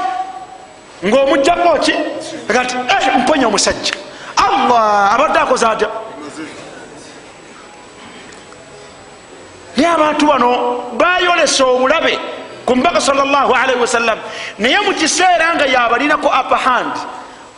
ngaomugjako 1.06 1.78
ki? 1.80 1.94
Ati 2.96 3.10
mponya 3.18 3.48
omusajja. 3.48 3.94
Allah 4.38 5.14
abadde 5.14 5.40
akoze 5.40 5.66
atya 5.66 5.90
naye 9.78 9.90
abantu 9.94 10.26
bano 10.26 10.50
bayolesa 10.98 11.66
obulabe 11.66 12.18
ku 12.66 12.76
mbaka 12.76 13.00
salllahalaihi 13.02 13.80
wasallam 13.80 14.20
naye 14.60 14.80
mukiseera 14.82 15.56
nga 15.56 15.66
yabalinako 15.66 16.28
apahand 16.34 16.94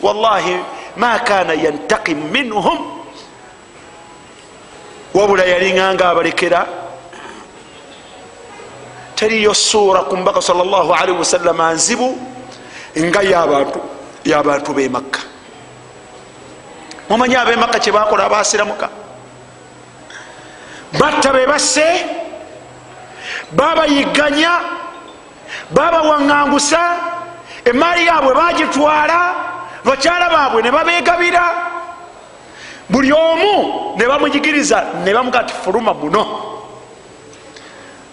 wallahi 0.03 0.60
ma 0.95 1.19
kana 1.19 1.53
yantakimu 1.53 2.27
minhum. 2.27 2.99
Wabula 5.13 5.41
yalinganga 5.45 6.10
abalekera. 6.13 6.67
Teriyo 9.15 9.53
suura 9.53 10.03
ku 10.05 10.15
mbaka 10.17 10.41
salllahalaihi 10.41 11.17
wasallama 11.17 11.73
nzibu 11.73 12.13
nga 12.97 13.21
yabantu 13.23 13.79
yabantu 14.25 14.73
bemakka 14.73 15.19
mumanyi 17.10 17.36
abemakka 17.36 17.79
kyebakola 17.79 18.25
abasiramuka 18.25 18.89
batta 20.97 21.34
bebasse 21.34 21.88
babayiganya 23.52 24.54
babawaŋŋangusa 25.69 26.82
emaali 27.65 28.06
yaabwe 28.06 28.34
bagitwala 28.34 29.19
bakyala 29.86 30.30
baabwe 30.30 30.62
ne 30.63 30.71
babegabira 30.71 31.45
buli 32.89 33.12
omu 33.13 33.93
ne 33.97 34.06
bamujigiriza 34.08 35.04
ne 35.06 35.13
bamuga 35.13 35.43
ti 35.43 35.54
fuluma 35.54 35.93
muno 35.93 36.23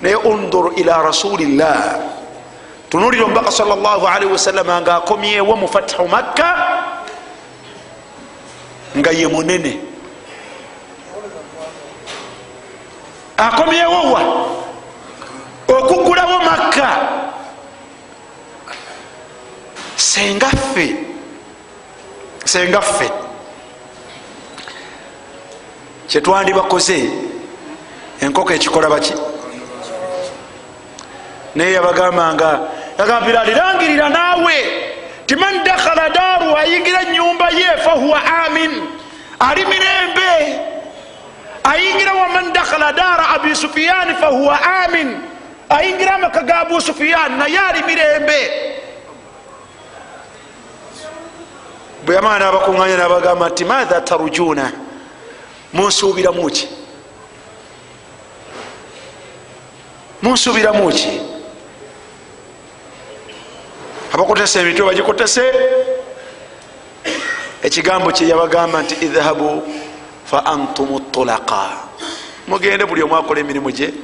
naye 0.00 0.16
unduru 0.16 0.76
ila 0.76 1.02
rasulillah. 1.02 1.96
Tunulira 2.90 3.24
omubaka 3.24 3.50
salllahalihi 3.50 4.32
wasallama 4.32 4.80
nga 4.80 4.96
akomyewo 4.96 5.56
mu 5.56 5.66
fathu 5.68 6.06
makka 6.08 6.50
nga 8.96 9.10
ye 9.10 9.26
munene 9.26 9.85
akomyewo 13.36 14.12
wa 14.12 14.22
okugulawo 15.68 16.38
makka. 16.38 16.90
Sengaffe 19.96 20.96
sengaffe 22.44 23.10
kyetwandibakoze 26.08 27.10
enkoko 28.20 28.52
ekikola 28.52 28.88
baki? 28.88 29.14
Naye 31.54 31.72
yabagambanga 31.72 32.60
yagambira 32.98 33.40
alirangirira 33.40 34.08
naawe. 34.08 34.56
Timan 35.26 35.64
dakhala 35.64 36.08
daru 36.08 36.56
ayingira 36.56 37.02
enyumba 37.02 37.50
ye 37.50 37.76
fahuwa 37.84 38.20
amin 38.24 38.70
ali 39.38 39.64
mirembe 39.66 40.60
ayingira 41.70 42.12
waman 42.14 42.52
dakhala 42.52 42.92
dara 42.92 43.28
abi 43.34 43.54
sufiyani 43.56 44.14
fahuwa 44.14 44.58
amin. 44.84 45.18
Ayingira 45.68 46.14
amaka 46.14 46.42
ga 46.42 46.58
abu 46.60 46.80
sufiyani 46.80 47.38
naye 47.38 47.58
ali 47.58 47.82
mirembe. 47.82 48.40
Bwe 52.04 52.14
yamala 52.14 52.38
nabakuŋanya 52.38 52.96
nabagamba 52.96 53.48
nti 53.48 53.64
matha 53.64 54.00
tarujuna? 54.00 54.72
Munsuubiramuki 55.72 56.68
munsuubiramuki 60.22 61.20
abakutese 64.12 64.60
emitwe 64.60 64.86
bagikutese. 64.86 65.44
Ekigambo 67.62 68.12
kyeyabagamba 68.12 68.82
nti 68.82 68.94
idhabu 69.06 69.62
fa 70.26 70.44
antum 70.46 70.98
tulaka 71.12 71.70
mugende 72.48 72.84
buli 72.86 73.02
omu 73.02 73.16
akola 73.16 73.40
emirimu 73.40 73.70
gye 73.70 73.94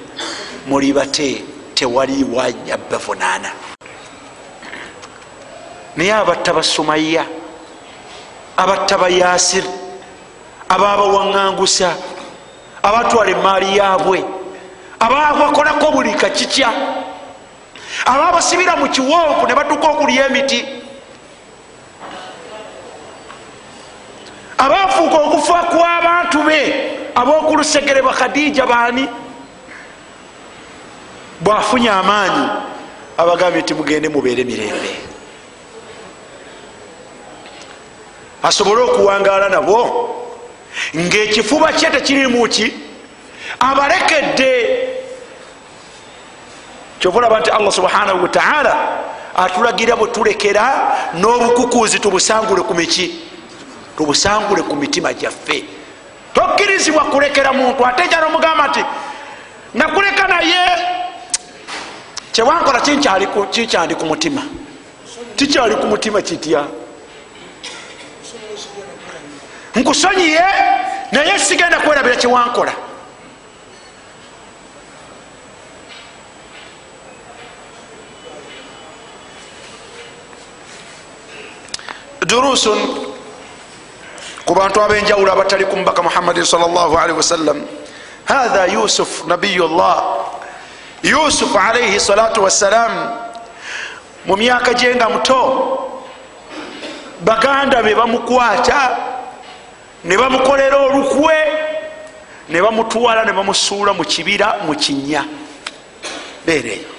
muli 0.66 0.92
bate 0.92 1.44
tewali 1.74 2.24
wanya 2.24 2.76
bavunaana. 2.90 3.50
Naye 5.96 6.12
abatta 6.12 6.52
basumaya 6.52 7.26
abatta 8.56 8.98
bayasir 8.98 9.64
ababawaŋŋangusa 10.68 11.90
abatwala 12.82 13.30
emaali 13.30 13.76
yaabwe 13.76 14.24
ababakolako 15.00 15.92
buli 15.92 16.14
kakikya 16.14 16.70
ababasibira 18.06 18.76
mu 18.76 18.88
kiwonvu 18.88 19.46
ne 19.46 19.54
batuka 19.54 19.88
okulya 19.88 20.26
emiti 20.26 20.81
abafuuka 24.58 25.16
okufa 25.16 25.62
kw'abantu 25.70 26.38
be 26.46 26.60
ab'okulusegere 27.14 28.02
bakadija 28.02 28.66
baani? 28.66 29.08
Bwafunye 31.40 31.90
amaanyi 31.90 32.48
abagambye 33.18 33.62
nti 33.62 33.74
mugende 33.74 34.08
mubeere 34.08 34.44
mirembe. 34.44 34.90
Asobole 38.42 38.82
okuwangaala 38.82 39.48
nabo? 39.48 40.08
Ngaekifuba 40.96 41.72
kye 41.72 41.90
tekirimuki 41.90 42.72
abalekedde 43.60 44.52
kyovulaba 46.98 47.40
nti 47.40 47.50
allah 47.50 47.72
subhanahu 47.72 48.22
wataala 48.22 48.76
atulagira 49.36 49.96
bwe 49.96 50.08
tulekera 50.08 50.64
n'obukukuzi 51.14 51.98
tubusangule 51.98 52.62
ku 52.62 52.74
miki 52.74 53.31
tubusangule 53.96 54.62
ku 54.62 54.76
mitima 54.76 55.12
gyaffe. 55.12 55.64
Tokkirizibwa 56.34 57.04
kulekera 57.04 57.52
muntu 57.52 57.86
ate 57.86 58.02
ekyala 58.04 58.26
omugamba 58.26 58.68
nti 58.68 58.84
nakuleka 59.74 60.28
naye. 60.28 60.64
Kyewankola 62.32 62.80
kikyali 62.80 63.94
ku 63.94 64.04
mutima. 64.06 64.42
Kikyali 65.36 65.74
ku 65.76 65.86
mutima 65.86 66.22
kitya? 66.22 66.64
Nkusonyiye 69.76 70.44
naye 71.12 71.38
sigenda 71.38 71.80
kwerabira 71.80 72.16
kyewankola. 72.16 72.72
Durusun 82.26 83.11
ku 84.46 84.54
bantu 84.54 84.80
abenjawulo 84.82 85.32
abatali 85.32 85.64
ku 85.64 85.76
mubaka 85.76 86.02
muhammadin 86.02 86.44
salllahalihi 86.44 87.16
wasallam 87.16 87.58
hatha 88.24 88.66
yusuf 88.66 89.24
nabiyu 89.26 89.68
llah 89.68 90.02
yusufu 91.02 91.58
alaihi 91.58 92.00
salatu 92.00 92.42
wassalam 92.42 92.92
mu 94.26 94.36
myaka 94.36 94.74
gye 94.74 94.94
nga 94.94 95.08
muto 95.08 95.42
baganda 97.24 97.82
be 97.82 97.94
bamukwata 97.94 98.96
ne 100.04 100.16
bamukolera 100.16 100.76
olukwe 100.78 101.34
ne 102.48 102.60
bamutwala 102.62 103.24
ne 103.24 103.32
bamusuula 103.32 103.92
mu 103.94 104.04
kibira 104.04 104.56
mu 104.66 104.74
kinya 104.74 105.24
beereyo 106.46 106.91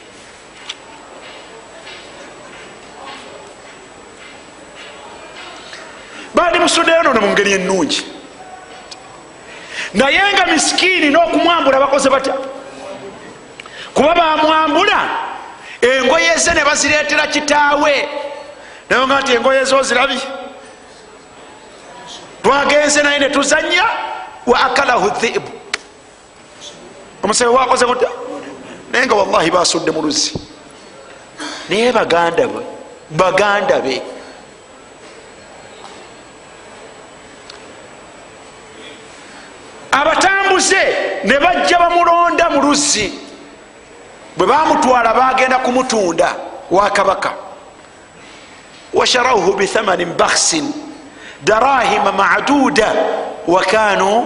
musuddeyo 6.35 7.03
nono 7.03 7.21
mu 7.21 7.27
ngeri 7.31 7.53
ennungi 7.53 8.01
naye 9.93 10.21
nga 10.33 10.45
misikiini 10.45 11.09
n'okumwambula 11.09 11.79
bakoze 11.79 12.09
batya? 12.09 12.33
Kuba 13.93 14.13
bamwambula 14.15 14.99
engoye 15.81 16.37
ze 16.37 16.53
ne 16.53 16.63
bazireetera 16.63 17.27
kitaawe. 17.27 18.09
Naye 18.89 19.05
nga 19.07 19.21
nti 19.21 19.33
engoye 19.33 19.63
zo 19.65 19.81
zirabi 19.83 20.19
twagenze 22.43 23.03
naye 23.03 23.19
ne 23.19 23.29
tuzanya 23.29 23.83
wa 24.45 24.59
akalahu 24.61 25.09
dhibu. 25.09 25.51
Omusebe 27.23 27.49
wakoze 27.49 27.85
mutya 27.85 28.09
naye 28.91 29.05
nga 29.05 29.15
wallahi 29.15 29.51
basudde 29.51 29.91
mu 29.91 30.01
luzzi. 30.01 30.33
Naye 31.69 31.91
baganda 31.91 32.47
be 32.47 32.61
baganda 33.11 33.79
be 33.81 34.01
abatambuze 40.01 40.81
ne 41.23 41.39
bajja 41.39 41.77
bamulonda 41.79 42.49
mu 42.49 42.61
luzzi. 42.61 43.13
Bwe 44.37 44.47
bamutwala 44.47 45.13
bagenda 45.13 45.57
kumutunda 45.59 46.35
wa 46.71 46.89
kabaka. 46.89 47.33
Washarauhu 48.93 49.53
bithamanin 49.53 50.13
bakhsin 50.17 50.73
darahima 51.43 52.11
maduda 52.11 52.93
wakanu 53.47 54.25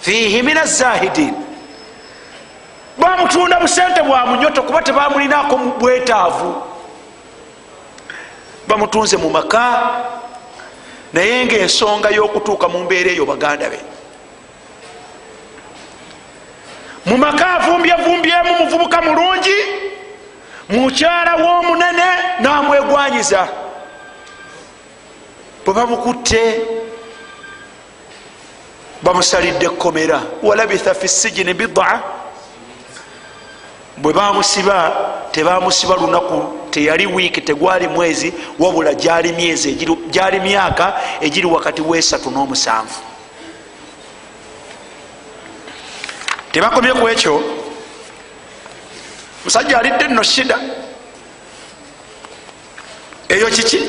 fihi 0.00 0.42
min 0.42 0.56
azahidin 0.58 1.34
bamutunda 2.98 3.60
busente 3.60 4.02
bwa 4.02 4.26
munyoto 4.26 4.62
kuba 4.62 4.82
tebamulinako 4.82 5.56
bwetaavu. 5.56 6.62
Bamutunze 8.68 9.16
mu 9.16 9.30
maka 9.30 9.90
naye 11.12 11.46
ngaensonga 11.46 12.10
y'okutuuka 12.10 12.68
mu 12.68 12.78
mbeera 12.84 13.10
eyo 13.10 13.26
baganda 13.26 13.70
be 13.70 13.78
mu 17.06 17.16
maka 17.18 17.46
avumbyevumbyemu 17.56 18.52
muvubuka 18.60 19.02
mulungi. 19.02 19.58
Mukyala 20.68 21.36
w'omunene 21.36 22.08
namwegwanyiza. 22.40 23.48
Bwe 25.64 25.74
bamukutte 25.74 26.42
bamusalidde 29.02 29.66
ekkomera 29.66 30.22
walabitha 30.42 30.94
fi 30.94 31.08
sijini 31.08 31.54
bidaa 31.54 32.00
bwe 33.96 34.12
bamusiba 34.12 34.76
tebamusiba 35.32 35.94
lunaku 35.94 36.58
teyali 36.70 37.06
wiiki 37.06 37.40
tegwali 37.40 37.88
mwezi 37.88 38.34
wabula 38.58 38.94
gyali 38.94 39.32
myezi 39.32 39.72
gyali 40.10 40.40
myaka 40.40 41.00
egiri 41.20 41.46
wakati 41.46 41.82
wesatu 41.82 42.30
n'omusanvu 42.30 42.94
tebakomye 46.56 46.92
ku 46.96 47.04
ekyo. 47.08 47.34
Musajja 49.44 49.78
alidde 49.78 50.08
nno 50.08 50.22
shida. 50.22 50.56
Eyo 53.28 53.46
kiki? 53.46 53.80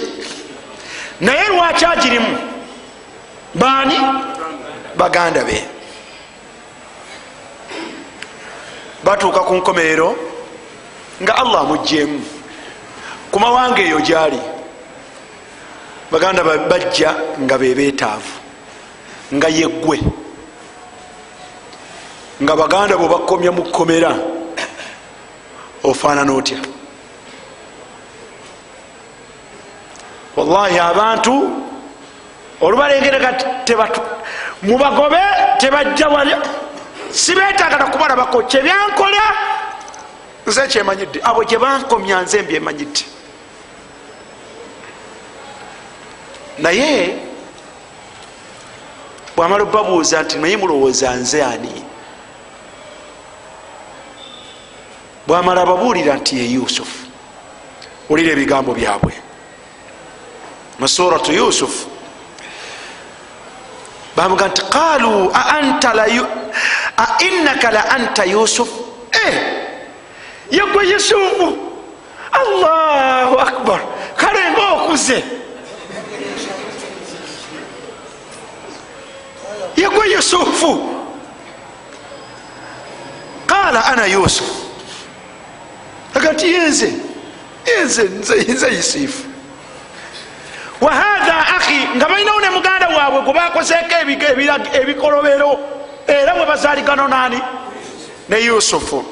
Naye 1.22 1.48
lwaki 1.48 1.86
agirimu? 1.86 2.38
Baani? 3.56 3.96
Baganda 4.98 5.44
be. 5.44 5.64
Batuuka 9.04 9.40
ku 9.48 9.54
nkomerero 9.56 10.16
nga 11.24 11.36
allah 11.36 11.62
amugjemu 11.62 12.20
ku 13.32 13.40
mawanga 13.40 13.82
eyo 13.82 14.00
gyali 14.02 14.40
baganda 16.12 16.44
bajja 16.44 17.16
nga 17.42 17.58
bebeetaavu 17.58 18.32
nga 19.34 19.48
yeggwe 19.50 19.98
nga 22.44 22.56
baganda 22.56 22.98
bwe 22.98 23.08
bakomya 23.08 23.52
mu 23.52 23.64
kkomera. 23.64 24.14
Ofaanana 25.84 26.34
otya? 26.34 26.58
Wallahi 30.36 30.80
abantu 30.80 31.34
olubalengereka 32.62 33.30
mubagobe 34.62 35.22
tebajja 35.60 36.08
walya 36.10 36.42
sibetagala 37.12 37.86
kubalabako 37.86 38.44
kyebyankola 38.44 39.24
nze 40.48 40.68
kyemanyidde. 40.68 41.20
Abo 41.24 41.44
gyebankomya 41.44 42.22
nze 42.22 42.42
mbyemanyidde. 42.42 43.06
Naye 46.58 47.18
bwamala 49.36 49.64
obabuuza 49.64 50.22
nti 50.22 50.38
naye 50.38 50.58
mulowooza 50.58 51.16
nze 51.16 51.44
ani 51.44 51.87
bwamala 55.28 55.62
ababuulira 55.62 56.16
nti 56.16 56.38
ye 56.38 56.46
yusufu 56.56 57.08
wulira 58.10 58.32
ebigambo 58.32 58.74
byabwe. 58.74 59.14
Mu 60.80 60.88
suratu 60.88 61.32
yusufu 61.32 61.88
bamuga 64.16 64.48
nti 64.48 64.62
qalu 64.62 65.32
ainaka 66.98 67.72
la 67.72 67.90
anta 67.90 68.26
yusuf? 68.26 68.70
Yegwe 70.52 70.90
yusufu. 70.90 71.58
Allahu 72.32 73.36
akbar. 73.40 73.82
Kale 74.16 74.52
nga 74.52 74.72
okuze 74.74 75.24
yegwe 79.76 80.12
yusufu. 80.12 80.72
Qala 83.48 83.86
ana 83.86 84.06
yusuf 84.06 84.67
agati 86.18 86.54
yenze 86.54 86.94
yenze 87.66 88.04
nze 88.04 88.68
yusufu 88.78 89.24
wahatha 90.82 91.38
akhi 91.56 91.80
nga 91.96 92.06
balinawo 92.10 92.40
ne 92.42 92.50
muganda 92.50 92.88
waabwe 92.88 93.22
gwe 93.22 93.34
bakozeeko 93.34 93.96
ebikolobero 94.80 95.60
era 96.08 96.34
bwe 96.36 96.46
bazaligano 96.46 97.08
nani? 97.08 97.42
Ne 98.30 98.38
yusufu 98.46 99.06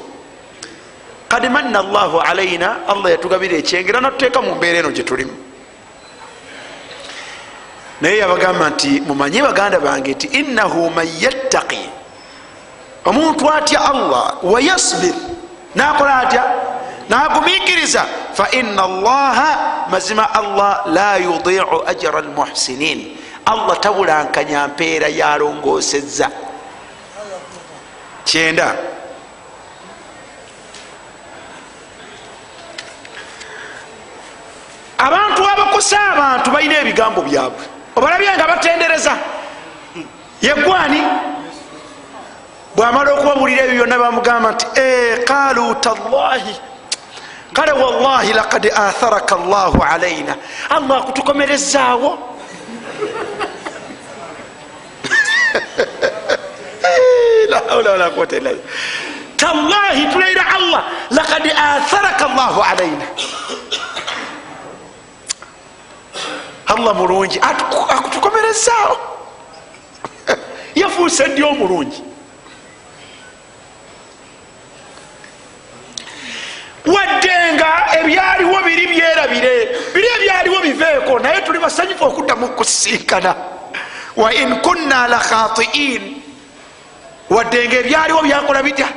kad 1.28 1.50
manna 1.50 1.82
llahu 1.82 2.20
alaina 2.20 2.86
allah 2.88 3.10
yatugabira 3.10 3.56
ekyengera 3.56 4.00
natuteeka 4.00 4.42
mu 4.42 4.54
mbeera 4.54 4.78
eno 4.78 4.90
gyetulimu 4.90 5.36
naye 8.00 8.18
yabagamba 8.18 8.70
nti 8.70 9.00
mumanye 9.00 9.42
baganda 9.42 9.80
bange 9.80 10.12
nti 10.14 10.26
innahu 10.26 10.90
man 10.90 11.08
yattaqi. 11.20 11.90
Omuntu 13.04 13.50
atya 13.50 13.80
allah 13.80 14.38
wayasbir 14.42 15.14
nakola 15.74 16.14
atya 16.18 16.42
nagumikiriza 17.08 18.04
faina 18.34 18.82
allaha 18.82 19.86
mazima 19.90 20.34
allah 20.34 20.86
la 20.86 21.16
yudiu 21.16 21.82
ajra 21.86 22.18
almuhsinin 22.18 23.16
allah 23.46 23.80
tabulankanya 23.80 24.68
mpeera 24.68 25.08
yalongoseza 25.08 26.30
kyenda 28.24 28.74
abantu 34.98 35.42
abakusa 35.48 35.98
abantu 36.12 36.50
balina 36.50 36.78
ebigambo 36.78 37.22
byabwe. 37.22 37.64
Obalabye 37.96 38.36
nga 38.36 38.46
batendereza 38.46 39.12
yegwani 40.42 41.00
bwamala 42.76 43.12
okubabulira 43.14 43.62
ebyo 43.64 43.74
byonna 43.76 43.98
bamugamba 43.98 44.48
nti 44.52 44.66
qalu 45.28 45.74
tallahi 45.80 46.54
kale 47.56 47.72
wallahi 47.72 48.32
lakad 48.32 48.66
atharaka 48.74 49.36
llahu 49.36 49.82
alaina 49.82 50.36
allah 50.70 50.96
akutukomerezaawo 50.98 52.18
tallahi 59.36 60.06
tulaira 60.12 60.44
allah 60.54 60.84
lakad 61.10 61.46
atharaka 61.56 62.28
llahu 62.28 62.60
alaina 62.62 63.06
allah 66.66 66.92
mulungi 66.94 67.40
akutukomerezaawo 67.40 68.96
yafuuse 70.84 71.28
ddi 71.28 71.42
omulungi 71.42 72.05
wadde 76.86 77.34
nga 77.54 77.70
ebyaliwo 77.98 78.62
biri 78.64 78.86
byerabire. 78.86 79.54
Biri 79.94 80.08
ebyaliwo 80.16 80.60
biveeko. 80.62 81.18
Naye 81.18 81.40
tuli 81.40 81.58
basanyufu 81.58 82.04
okuddamu 82.04 82.48
kusisinkana 82.48 83.34
wa 84.16 84.34
in 84.34 84.60
kunna 84.60 85.08
la 85.08 85.18
khatiin. 85.18 86.22
Wadde 87.30 87.68
nga 87.68 87.76
ebyaliwo 87.78 88.22
byakola 88.22 88.62
bitya? 88.62 88.88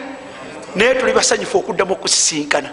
Naye 0.76 0.96
tuli 0.96 1.14
basanyufu 1.14 1.58
okuddamu 1.58 1.94
okusisinkana 1.94 2.70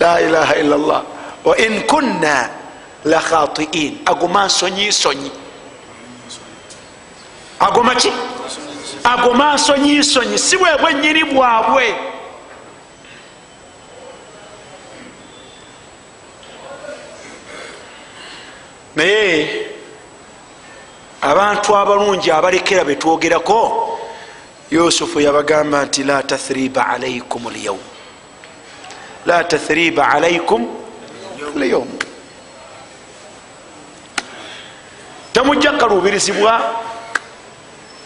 la 0.00 0.20
ilaha 0.20 0.54
illa 0.56 0.76
llah 0.76 1.02
wa 1.44 1.56
in 1.58 1.82
kunna 1.86 2.50
la 3.04 3.20
khatiin. 3.20 4.02
Agoma 4.06 4.46
nsonyisonyi 4.46 5.30
agoma 7.60 7.94
ki 7.94 8.12
agoma 9.04 9.54
nsonyisonyi 9.54 10.38
si 10.38 10.56
bwe 10.56 10.70
bwenyini 10.80 11.24
bwabwe. 11.24 11.94
Naye 18.96 19.66
abantu 21.20 21.76
abalungi 21.76 22.30
abalekera 22.30 22.84
betwogerako 22.84 23.98
yusufu 24.70 25.20
yabagamba 25.20 25.84
nti 25.84 26.02
la 26.04 26.22
tathriba 26.22 26.86
alaikum 26.86 27.48
lyaum 27.50 27.78
la 29.26 29.44
tathriba 29.44 30.08
alaikum 30.08 30.66
lyaum 31.56 31.88
temujja 35.32 35.72
kalubirizibwa 35.72 36.84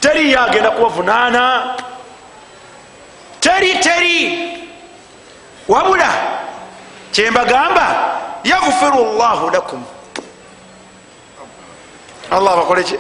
teri 0.00 0.32
yagenda 0.32 0.70
kubavunaana. 0.70 1.74
Teri 3.40 3.74
teri. 3.78 4.58
Wabula 5.68 6.08
kyembagamba 7.12 7.86
yaghfiru 8.44 9.04
llahu 9.18 9.50
lakum. 9.50 9.84
Allah 12.30 12.52
abakoleki 12.52 12.96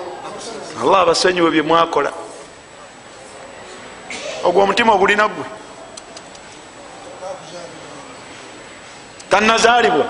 allah 0.82 1.00
abasonyiwe 1.00 1.50
byemwakola 1.50 2.12
ogwo 4.44 4.62
omutima 4.62 4.92
ogulina 4.92 5.28
gwe. 5.28 5.44
Tanazaalibwa 9.30 10.04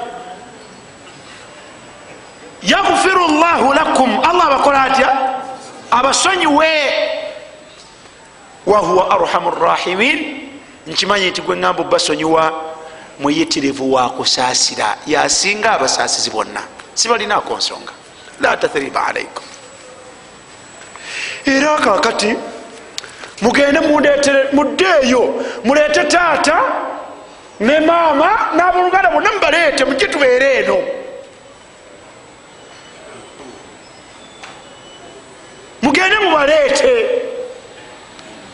yaghfiru 2.62 3.28
llahu 3.28 3.72
lakum. 3.72 4.10
Allah 4.24 4.46
abakola 4.46 4.82
atya 4.82 5.27
abasonyiwe 5.90 6.68
wahuwa 8.66 9.10
arhamu 9.10 9.50
rrahimin 9.50 10.48
nkimanyi 10.86 11.30
nti 11.30 11.40
gwe 11.42 11.56
ŋamba 11.56 11.80
obasonyiwa 11.82 12.52
muyitirivu 13.18 13.92
wakusaasira 13.92 14.96
yasinga 15.06 15.72
abasaasizi 15.72 16.30
bonna. 16.30 16.62
Sibalinako 16.94 17.56
nsonga. 17.56 17.92
La 18.40 18.56
tathriba 18.56 19.06
alaikum 19.06 19.44
era 21.44 21.76
kakati 21.78 22.34
mugende 23.42 23.80
muddeeyo 24.52 25.44
muleete 25.64 26.04
taata 26.04 26.62
ne 27.60 27.80
maama 27.80 28.38
n'aboluganda 28.56 29.10
bonna 29.10 29.32
mubaleete 29.32 29.84
mujje 29.84 30.06
tubeere 30.08 30.54
eno 30.58 30.78
mugende 35.98 36.18
mubaleete. 36.18 37.08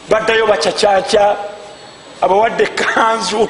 Baddayo 0.08 0.46
bacacaca 0.46 1.36
abawadde 2.22 2.64
ekanzu 2.64 3.48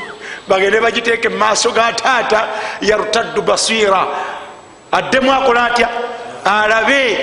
bagende 0.49 0.81
bagiteeka 0.81 1.29
emaaso 1.29 1.71
ga 1.73 1.93
taata 1.93 2.49
yarutaddu 2.81 3.43
basira 3.43 4.07
addemu 4.93 5.33
akola 5.33 5.65
atya? 5.65 5.89
Alabe. 6.45 7.19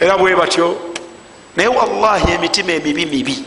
Era 0.00 0.18
bwe 0.18 0.36
batyo 0.36 0.76
naye 1.56 1.68
wallahi 1.68 2.32
emitima 2.32 2.72
emibi 2.72 3.06
mibi. 3.06 3.44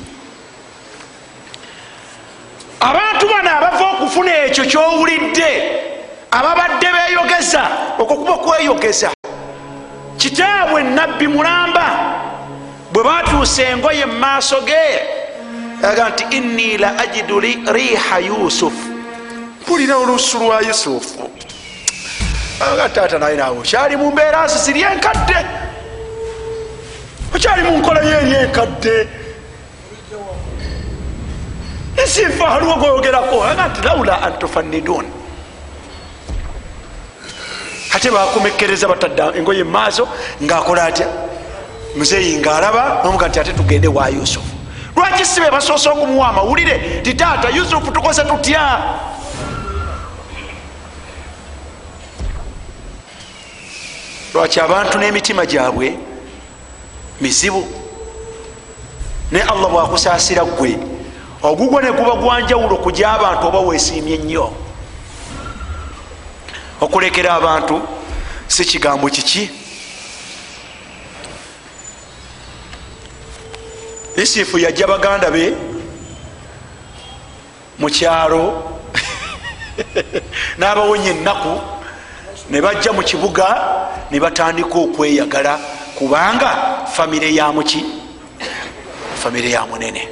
Abantu 2.80 3.28
bano 3.28 3.50
abava 3.50 3.86
okufuna 3.92 4.46
ekyo 4.46 4.66
kyowulidde 4.66 5.50
ababadde 6.32 6.88
beyogeza 6.94 7.64
okwo 8.00 8.16
kuba 8.16 8.32
okweyogeza 8.32 9.19
kitaabwe 10.20 10.84
nabbi 10.84 11.28
mulamba 11.28 11.88
bwe 12.94 13.04
batuusa 13.04 13.64
engoye 13.72 14.06
mu 14.06 14.18
maaso 14.20 14.62
ge 14.68 14.86
aga 15.90 16.10
nti 16.10 16.24
inni 16.38 16.78
la 16.78 16.90
ajidu 17.00 17.40
riha 17.76 18.18
yusufu 18.20 18.88
mpulira 19.62 19.96
olusu 19.98 20.40
lwa 20.40 20.62
yusufu 20.62 21.30
aga 22.72 22.90
taata 22.90 23.20
naye 23.20 23.36
nawe 23.38 23.58
okyali 23.60 23.96
mu 23.98 24.12
mbeera 24.12 24.48
ziziri 24.48 24.82
enkadde 24.82 25.40
okyali 27.36 27.64
mu 27.64 27.78
nkola 27.78 28.02
yeeri 28.02 28.34
enkadde 28.44 29.08
nsifa 32.06 32.46
haliwo 32.50 32.76
goyogerako 32.76 33.44
aga 33.44 33.68
nti 33.68 33.82
laula 33.88 34.22
antufanidun 34.22 35.06
ate 37.96 38.12
bakomekereza 38.12 38.88
batadde 38.88 39.38
engoye 39.38 39.64
mumaaso 39.64 40.08
ngaakola 40.44 40.84
atya? 40.84 41.08
Muzeeyi 41.98 42.38
ngaalaba 42.40 43.02
nomuga 43.04 43.28
nti 43.28 43.40
ate 43.40 43.54
tugende 43.54 43.88
wa 43.88 44.10
yusufu. 44.10 44.54
Lwaki 44.96 45.26
sibe 45.26 45.50
basoose 45.52 45.90
okumuwa 45.90 46.28
amawulire 46.30 47.02
ti 47.04 47.14
taata 47.14 47.50
yusufu 47.50 47.92
tukoze 47.92 48.24
tutya? 48.24 48.64
Lwaki 54.34 54.60
abantu 54.60 54.98
n'emitima 54.98 55.46
gyabwe 55.46 55.98
mizibu? 57.22 57.68
Naye 59.32 59.44
allah 59.44 59.70
bwakusaasira 59.72 60.44
gwe 60.46 60.78
ogugwo 61.44 61.82
ne 61.82 61.92
guba 61.92 62.16
gwanjawulo 62.16 62.78
kujya 62.78 63.12
abantu 63.14 63.48
oba 63.48 63.60
weesiimye 63.60 64.18
nnyo 64.18 64.52
okulekera 66.82 67.34
abantu 67.34 67.82
si 68.48 68.66
kigambo 68.66 69.10
kiki? 69.10 69.50
Yusufu 74.18 74.58
yajja 74.60 74.88
baganda 74.88 75.32
be 75.32 75.56
mukyalo 77.80 78.76
n'abawonya 80.60 81.12
ennaku 81.12 81.62
ne 82.50 82.62
bajja 82.62 82.92
mu 82.92 83.02
kibuga 83.04 83.48
ne 84.12 84.20
batandika 84.20 84.76
okweyagala 84.76 85.60
kubanga 85.96 86.86
famire 86.92 87.34
ya 87.34 87.52
muki 87.52 87.86
famire 89.16 89.50
ya 89.50 89.66
munene. 89.66 90.10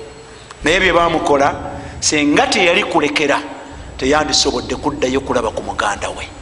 Naye 0.63 0.79
bye 0.79 0.93
bamukola 0.93 1.53
senga 1.99 2.47
teyali 2.47 2.83
kulekera 2.83 3.41
teyandisobodde 3.97 4.75
kuddayo 4.75 5.19
kulaba 5.21 5.51
ku 5.51 5.63
muganda 5.63 6.09
we 6.09 6.36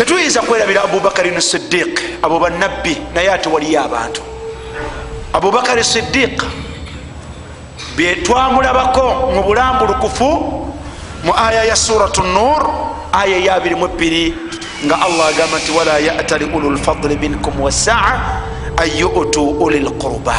tetuyinza 0.00 0.40
kwerabira 0.40 0.82
abubakari 0.82 1.42
sidiq 1.42 2.00
abo 2.22 2.38
banabbi 2.40 2.96
naye 3.14 3.32
ate 3.32 3.48
waliyo 3.48 3.84
abantu. 3.84 4.22
Abubakari 5.32 5.84
sidiq 5.84 6.40
byetwamulabako 7.96 9.32
mu 9.34 9.42
bulambulukufu 9.42 10.28
mu 11.24 11.32
aya 11.36 11.64
ya 11.64 11.76
suratu 11.76 12.22
nur 12.22 12.64
aya 13.12 13.36
ya 13.44 13.58
22 13.58 14.32
nga 14.88 14.96
allah 15.04 15.28
agamba 15.28 15.58
nti 15.60 15.70
wala 15.70 15.98
yatali 15.98 16.44
ulu 16.48 16.70
lfadli 16.70 17.16
minkum 17.20 17.60
wasaa 17.60 18.40
an 18.80 18.88
yutu 18.96 19.60
uli 19.60 19.84
lquruba 19.84 20.34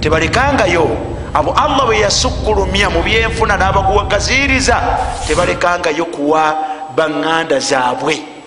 tebalekangayo 0.00 0.86
abo 1.34 1.50
allah 1.50 1.82
bwe 1.82 1.98
yasukkulumya 1.98 2.94
mu 2.94 3.02
byenfuna 3.02 3.58
n'abaguwagaziriza 3.58 4.78
tebalekangayo 5.26 6.06
kuwa 6.14 6.54
baŋŋanda 6.94 7.58
zaabwe 7.58 8.37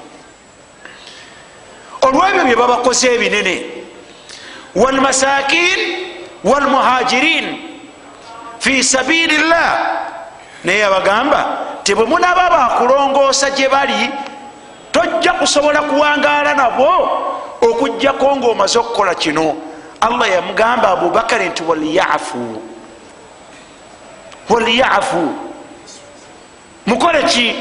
olwebyo 2.02 2.44
bye 2.44 2.56
babakoze 2.56 3.16
ebinene. 3.16 3.66
Walmasakin 4.76 5.80
walmuhajirin 6.44 7.58
fi 8.60 8.84
sabili 8.84 9.38
llah 9.38 9.78
naye 10.64 10.86
abagamba 10.86 11.58
tebwe 11.84 12.06
munaba 12.06 12.50
bakulongoosa 12.50 13.50
gye 13.52 13.70
bali 13.70 14.10
tojja 14.92 15.34
kusobola 15.34 15.82
kuwangaala 15.82 16.54
nabo 16.54 17.10
okugjako 17.62 18.36
ngaomaze 18.38 18.80
okukola 18.80 19.16
kino. 19.16 19.56
Allah 20.02 20.32
yamugamba 20.32 20.90
abubakari 20.90 21.50
nti 21.50 21.64
waliyafu 21.64 22.62
waliyafu 24.50 25.34
mukole 26.86 27.24
ki? 27.24 27.56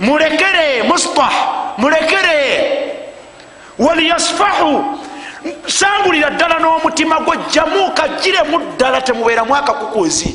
Mulekere 0.00 0.82
mustah 0.82 1.32
mulekere 1.78 2.77
waliyasfahu. 3.78 4.98
Sangulira 5.66 6.30
ddala 6.30 6.58
n'omutima 6.58 7.20
gwojjamu 7.20 7.90
kagiremu 7.94 8.58
ddala 8.74 9.00
temubeeramu 9.00 9.56
akakukuzi 9.56 10.34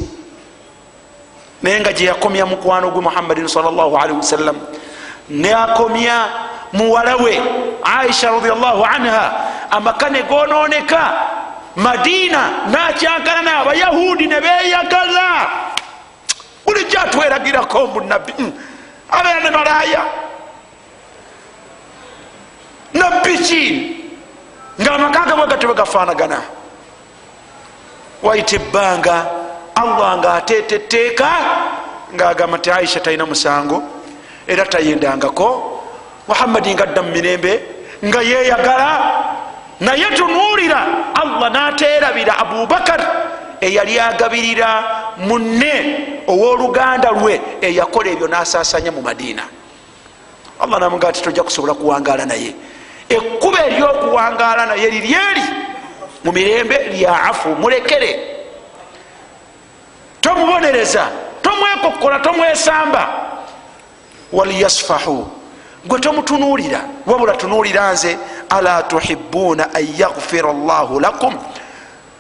naye 1.64 1.80
nga 1.80 1.94
gye 1.94 2.06
yakomya 2.08 2.46
mukwano 2.46 2.92
gwe 2.92 3.02
muhammadin 3.02 3.48
salllahalihi 3.48 4.18
wasallam 4.20 4.56
neakomya 5.30 6.28
muwala 6.74 7.16
we 7.16 7.42
aisha 7.84 8.32
radiallahu 8.32 8.84
anha 8.86 9.32
amaka 9.72 10.10
ne 10.10 10.22
gononeka 10.24 11.14
madina 11.76 12.68
nakyankana 12.68 13.42
naye 13.42 13.58
abayahudi 13.58 14.28
ne 14.28 14.40
beyagala 14.42 15.48
bulijjo 16.66 17.00
atweragirako 17.00 17.88
munabbi 17.88 18.34
abeera 19.12 19.40
ne 19.44 19.50
malaya 19.50 20.02
nabbi 22.94 23.38
ki 23.38 23.64
ngaamaka 24.82 25.26
ga 25.26 25.36
bwagatyo 25.36 25.68
bwegafaanagana 25.70 26.40
waita 28.24 28.56
ebbanga 28.56 29.16
allah 29.76 30.18
nga 30.18 30.34
ateeta 30.34 30.76
etteeka 30.76 31.30
ngaagamba 32.16 32.58
nti 32.58 32.72
aisha 32.72 33.00
talina 33.00 33.26
musango 33.26 33.84
era 34.48 34.66
tayendangako 34.66 35.50
muhammadi 36.28 36.74
nga 36.74 36.84
adda 36.84 37.02
mu 37.02 37.12
mirembe 37.12 37.54
nga 38.06 38.22
yeyagala 38.22 38.90
naye 39.80 40.06
tunuulira 40.18 40.80
allah 41.22 41.50
nateerabira 41.50 42.38
abubakar 42.38 43.02
eyali 43.62 44.00
agabirira 44.00 44.70
munne. 45.18 45.76
Ow'oluganda 46.28 47.12
lwe. 47.12 47.42
Eyakola 47.62 48.10
ebyo 48.12 48.28
nasasanya 48.28 48.92
mu 48.92 49.02
madiina 49.02 49.44
allah 50.60 50.80
namugaa 50.80 51.12
ti 51.12 51.22
tojja 51.22 51.44
kusobola 51.44 51.74
kuwangaala 51.74 52.26
naye 52.26 52.56
ekkuba 53.16 53.66
eryokuwangaala 53.66 54.66
naye 54.66 54.90
liryeri 54.90 55.44
mu 56.24 56.32
mirembe 56.32 56.78
lya 56.94 57.24
afu 57.24 57.50
mulekere. 57.50 58.20
Tomubonereza 60.22 61.08
tomwekokkola 61.42 62.20
tomwesamba. 62.20 63.08
Waliyasfahu 64.32 65.28
gwe 65.86 66.00
tomutunuulira 66.00 66.82
wabula 67.06 67.34
tunuulira 67.34 67.94
nze 67.94 68.18
ala 68.50 68.84
tuhibuuna 68.84 69.74
an 69.74 69.88
yaghfira 69.98 70.54
llahu 70.54 71.00
lakum? 71.00 71.38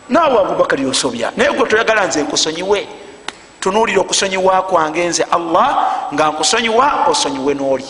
Naawe 0.09 0.39
abubakari 0.39 0.85
osobya 0.85 1.31
naye 1.37 1.51
gwe 1.51 1.67
toyagala 1.67 2.07
nze 2.07 2.21
nkusonyiwe. 2.21 2.87
Tunuulira 3.59 4.01
okusonyiwa 4.01 4.61
kwange 4.61 5.07
nze 5.07 5.23
allah 5.23 5.93
nga 6.13 6.27
nkusonyiwa 6.27 7.05
osonyiwe 7.09 7.53
n'oli 7.53 7.85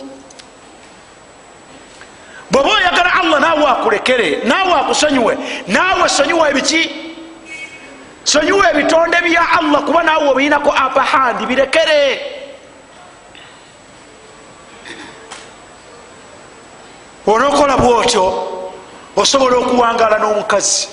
bweoba 2.53 2.69
oyagala 2.69 3.13
allah 3.13 3.39
naawe 3.39 3.65
akulekere 3.67 4.41
naawe 4.45 4.73
akusonyiwe 4.73 5.37
naawe 5.67 6.09
sonyiwa 6.09 6.49
ebiki? 6.49 6.91
Sonyiwa 8.23 8.71
ebitonde 8.71 9.17
bya 9.21 9.49
allah 9.59 9.81
kuba 9.81 10.03
naawe 10.03 10.29
obiinako 10.29 10.71
apahandi 10.71 11.45
birekere. 11.45 12.21
Onokola 17.27 17.77
bwotyo 17.77 18.25
osobola 19.15 19.57
okuwangala 19.57 20.19
n'omukazi. 20.19 20.87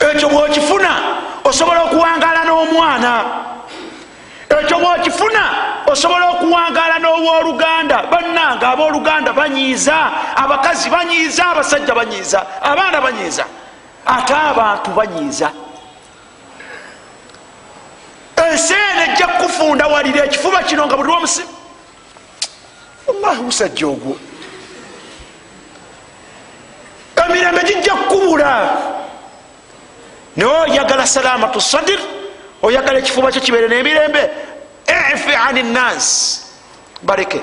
Ekyo 0.00 0.28
bwokifuna 0.28 0.92
osobola 1.44 1.82
okuwangala 1.82 2.44
n'omwana 2.44 3.12
ekyo 4.60 4.78
bwokifuna 4.78 5.42
osobola 5.86 6.30
okuwangala 6.30 6.98
n'owoluganda. 6.98 8.02
Bannanga 8.10 8.68
abooluganda 8.68 9.32
banyiiza 9.32 9.96
abakazi 10.36 10.90
banyiiza 10.90 11.46
abasajja 11.46 11.94
banyiiza 11.94 12.46
abaana 12.62 13.00
banyiiza 13.00 13.44
ate 14.06 14.34
abantu 14.34 14.90
banyiiza. 14.90 15.50
Ensi 18.36 18.74
eno 18.74 19.02
ejja 19.12 19.26
kufunda 19.26 19.86
walira 19.86 20.24
ekifuba 20.24 20.62
kino 20.62 20.86
nga 20.86 20.96
buli 20.96 21.08
lwomusimu 21.08 21.48
wallahi 23.06 23.42
musajja 23.42 23.86
ogwo. 23.86 24.16
Emirembe 27.24 27.62
gijja 27.64 27.94
kukubula. 27.94 28.70
Naye 30.36 30.50
oyagala 30.50 31.06
salamatu 31.06 31.60
sadir 31.60 31.98
oyagala 32.62 32.98
ekifuba 32.98 33.32
kyo 33.32 33.40
kibeere 33.40 33.68
n'emirembe 33.68 34.30
ifi 34.86 35.34
ani 35.48 35.62
nnansi 35.62 36.40
baleke 37.02 37.40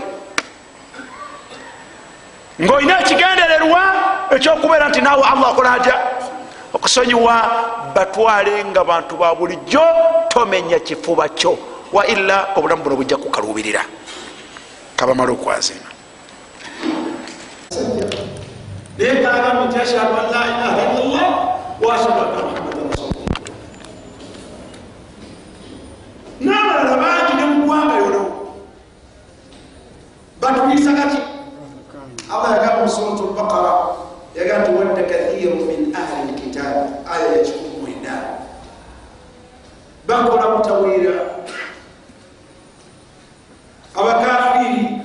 ngaolina 2.62 3.00
ekigendererwa 3.02 3.82
ekyokubeera 4.36 4.89
nti 4.89 5.02
naawe 5.02 5.24
allah 5.24 5.50
akola 5.50 5.72
atya? 5.74 5.96
Okusonyiwa 6.74 7.36
batwale 7.96 8.64
nga 8.66 8.84
bantu 8.84 9.18
ba 9.18 9.36
bulijjo 9.36 9.82
tomenya 10.30 10.80
kifuba 10.80 11.30
kyo 11.30 11.58
wa 11.92 12.08
ila 12.08 12.48
obulamu 12.56 12.84
buno 12.84 12.96
bujja 12.96 13.18
kukalubirira 13.18 13.84
kabamala 14.96 15.32
okwazina. 15.32 15.89
Nekaagamu 18.98 19.66
nti 19.66 19.78
ashhadu 19.80 20.14
an 20.22 20.28
la 20.32 20.42
ilaha 20.52 20.80
illallah 20.86 21.28
wa 21.82 21.96
ashhadu 21.96 22.20
anna 22.22 22.42
muhammadan 22.46 22.88
rasulullah 22.92 23.22
n'abalala 26.42 26.96
bangi 26.98 27.34
ne 27.38 27.46
mugwanga 27.46 27.96
yono. 28.02 28.24
Batuyisa 30.42 30.92
kati 30.94 31.20
allah 32.34 32.50
yagamba 32.58 32.82
musuratu 32.86 33.24
lbaqara 33.30 33.74
yagamba 34.36 34.68
nti 34.68 34.78
wadda 34.78 35.04
kathiru 35.04 35.56
min 35.70 35.94
ahli 35.96 36.32
lkitabi 36.32 36.89
aya 37.14 37.28
yakikumi 37.38 37.78
mwenda 37.82 38.16
bakola 40.08 40.58
mutawulira 40.58 41.14
abakafiri 43.96 45.02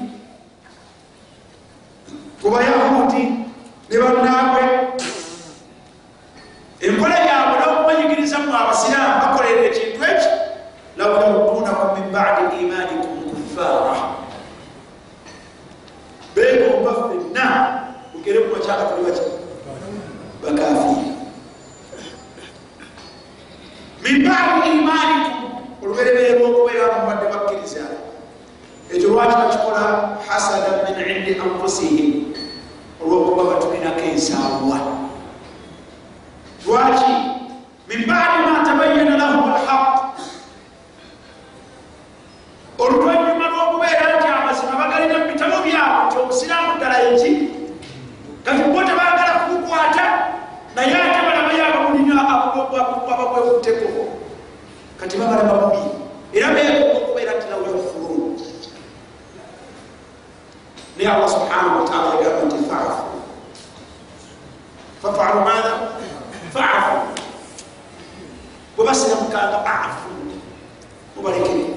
ku 2.43 2.47
bayahudi 2.51 3.25
ne 3.91 3.97
bannaabwe. 3.99 4.63
Enkola 6.81 7.19
yabwe 7.19 7.57
n'okubanyigiriza 7.61 8.39
mu 8.45 8.53
abasiraamu 8.53 9.21
bakolera 9.23 9.63
ekintu 9.69 9.99
eki 11.07 11.15
law 11.15 11.23
yarudunakum 11.23 11.89
min 11.95 12.07
badi 12.13 12.45
imanikum 12.67 13.31
kuffara 13.31 13.97
begomba 16.35 16.93
fenna 17.09 17.47
kugere 18.13 18.39
kumakyaka 18.51 18.85
tuli 18.91 19.03
baki 19.07 19.25
bakafiri 20.43 21.07
min 24.03 24.17
badi 24.27 24.69
imanikum 24.79 25.37
oluberebere 25.83 26.39
lwokubeera 26.39 26.87
mubadde 26.99 27.27
bakkiriza 27.33 27.85
ekyo 28.91 29.09
lwaki 29.15 29.35
bakikola 29.41 29.83
hasadan 30.29 30.77
min 30.87 30.97
indi 31.17 31.33
anfusihim 31.41 32.35
olwokuba 33.03 33.43
batulinako 33.55 34.01
ensaawa 34.11 34.79
lwaki 36.67 37.13
min 37.89 38.01
baadi 38.07 38.39
ma 38.47 38.66
oluvanyuma 42.79 43.47
lwokubeera 43.53 44.05
nti 44.17 44.27
amazima 44.29 44.81
bagalina 44.81 45.19
mubitabo 45.19 45.57
byabwe 45.67 46.01
nti 46.07 46.17
obusiraamu 46.23 46.71
ddala 46.77 46.97
eki 47.09 47.31
kati 48.45 48.63
bo 48.73 48.81
tebagala 48.89 49.33
kubukwata 49.43 50.05
naye 50.75 50.95
ate 50.95 51.21
balabayo 51.27 51.63
ababulina 51.67 52.15
abakwekutteko 52.23 53.89
kati 55.01 55.15
babalaba 55.17 55.55
bubi 55.63 55.83
era 56.37 56.49
beegomba 56.55 56.97
okubeera 57.01 57.33
nti 57.37 57.47
law 57.51 57.63
yakfurun 57.65 58.33
naye 60.97 61.09
allah 61.15 61.31
subhanahu 61.37 61.77
wataala 61.81 62.09
yagamba 62.15 62.45
nti 62.47 62.59
faafu 62.71 63.07
fafalu 65.03 65.41
maatha 65.47 65.75
faafu 66.55 66.97
bwebasiramukanga 68.77 69.59
afu. 69.65 70.09
Mubalekere 71.17 71.76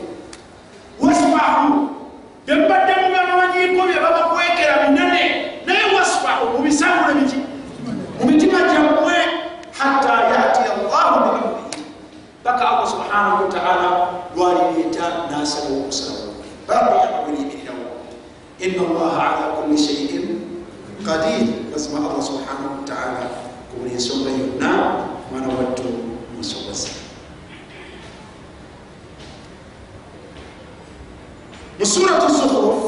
wasfahu 1.39 1.87
byembadde 2.45 2.93
mugamanyiiko 3.03 3.81
bye 3.87 3.99
babakwekera 4.03 4.73
binene 4.83 5.23
naye 5.65 5.83
wasfahu 5.95 6.45
mubisangule 6.57 7.13
biki 7.19 7.39
mu 8.19 8.23
mitima 8.27 8.59
gyammwe 8.67 9.15
hatta 9.79 10.13
yatiya 10.31 10.71
llahu 10.83 11.15
biamrihi 11.23 11.83
paka 12.43 12.63
allah 12.69 12.87
subhanahu 12.91 13.43
wataala 13.47 13.87
lwalireeta 14.35 15.05
n'asalawo 15.31 15.79
okusalawo. 15.87 16.31
Baabu 16.67 16.91
yakuliyimirirawo 17.03 17.87
ina 18.59 18.81
allaha 18.89 19.23
ala 19.31 19.45
kulli 19.55 19.77
shaiin 19.77 20.25
qadir. 21.05 21.47
Mazima 21.71 21.97
allah 22.03 22.23
subhanahu 22.23 22.71
wataala 22.83 23.23
ku 23.71 23.79
buli 23.79 23.91
ensonga 23.95 24.29
yonna 24.35 24.71
mwana 25.31 25.47
wattu 25.59 25.87
musobozi 26.37 26.91
mu 31.79 31.85
suratu 31.87 32.27
zuhruf 32.35 32.79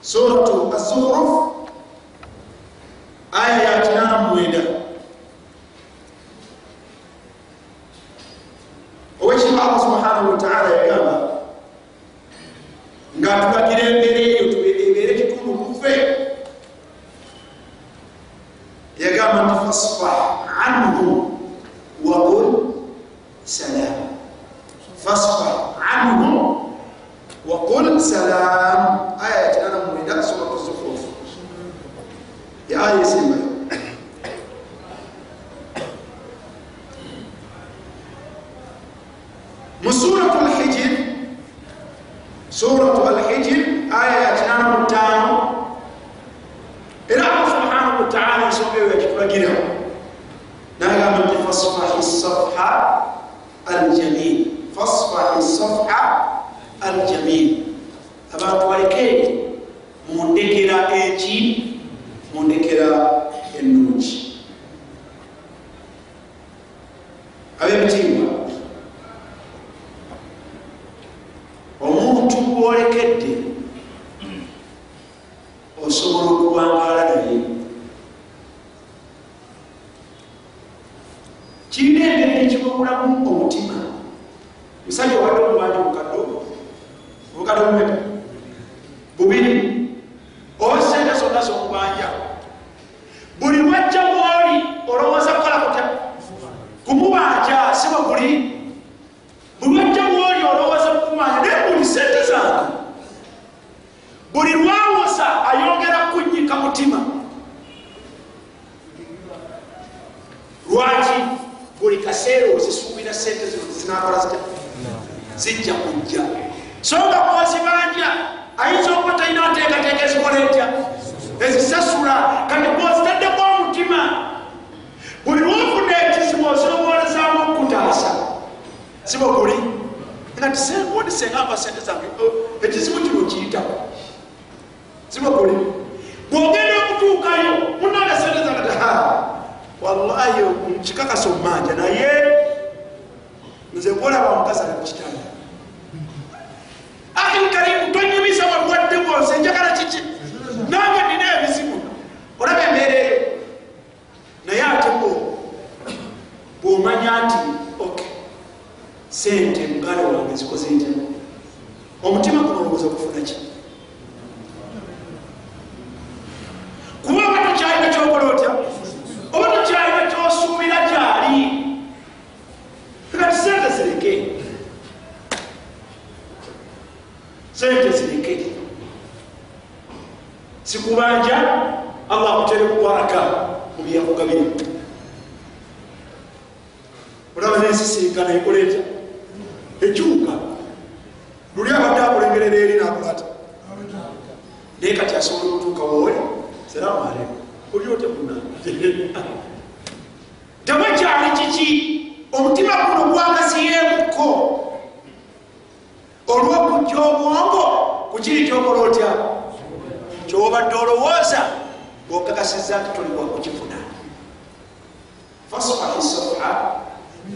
suratu 0.00 0.72
azuhruf 0.76 1.32
aya 3.32 3.58
yatinamwenda 3.68 4.60
owekino 9.20 9.60
allah 9.62 9.80
subhanahu 9.84 10.30
wataala 10.32 10.68
yagamba 10.76 11.14
ngaatubaga 13.20 13.73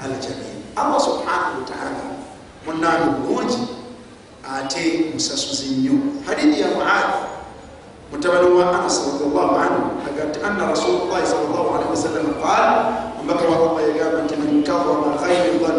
aljamii 0.05 0.57
allah 0.77 1.01
subhanahu 1.01 1.59
wataala 1.61 2.03
munaani 2.67 3.11
bulungi 3.27 3.59
ate 4.57 5.11
musasuzi 5.15 5.67
nnyo. 5.75 5.93
Hadidi 6.27 6.61
ya 6.61 6.69
muadi 6.69 7.13
mutabani 8.13 8.47
wa 8.59 8.79
anas 8.79 9.03
radiallahu 9.13 9.57
anhu 9.57 9.83
agati 10.09 10.39
anna 10.47 10.67
rasulullahi 10.73 11.27
salllahu 11.27 11.69
alaihi 11.75 11.91
wasallama 11.91 12.33
qal 12.45 12.69
omubaka 13.21 13.45
wa 13.49 13.57
allah 13.57 13.83
yagamba 13.89 14.23
nti 14.25 14.35
man 14.37 14.63
kafama 14.65 15.11
khairan 15.21 15.79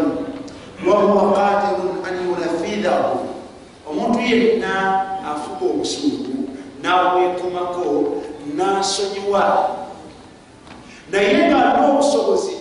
wahuwa 0.87 1.23
qadirun 1.33 1.91
an 2.07 2.13
yunafidahu. 2.27 3.19
Omuntu 3.89 4.19
yenna 4.19 4.73
afuga 5.31 5.65
obusungu 5.73 6.49
n'aweekomako 6.83 8.21
n'asonyiwa 8.55 9.43
naye 11.11 11.33
ng'alina 11.49 11.87
obusobozi 11.89 12.58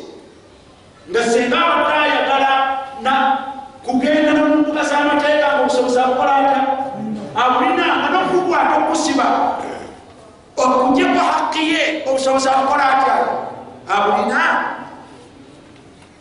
nga 1.09 1.21
singa 1.25 1.57
bataayagala 1.57 2.53
kugenda 3.89 4.33
nomukuba 4.33 4.83
z'amateeka 4.85 5.49
ngaokusoboza 5.49 6.03
kukolanta 6.03 6.61
abulina 7.35 7.85
anokukwata 8.07 8.75
okusiba 8.85 9.27
okujeko 10.57 11.19
haki 11.19 11.63
ye 11.73 11.83
obusoboza 12.09 12.51
kukola 12.51 12.85
atya? 12.93 13.15
Abulina 13.89 14.41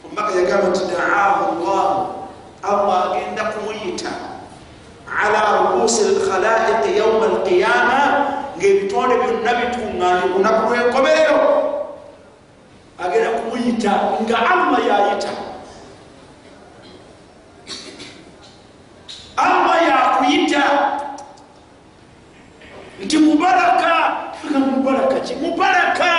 omubaka 0.06 0.32
yagamba 0.40 0.68
nti 0.72 0.84
daahu 0.92 1.44
llah 1.60 1.90
allah 2.64 2.98
agenda 3.12 3.44
kumuyita 3.52 4.12
ala 5.24 5.42
rubusi 5.60 6.04
lkhalaiqi 6.16 6.98
yauma 6.98 7.26
alqiyama 7.26 8.00
ngaebitonde 8.58 9.16
byonna 9.22 9.52
bituŋŋanye 9.60 10.22
ku 10.32 10.38
lunaku 10.40 10.62
lwenkomerero. 10.70 11.57
agenda 13.00 13.30
kumuyita 13.39 13.93
nga 14.26 14.38
alma 14.52 14.78
yayita. 14.82 15.32
Alma 19.38 19.74
yakuyita 19.86 20.64
nti 23.04 23.18
mubaraka 23.22 23.93
aga 24.41 24.60
mubaraka 24.60 25.18
ki? 25.22 25.34
Mubaraka! 25.38 26.14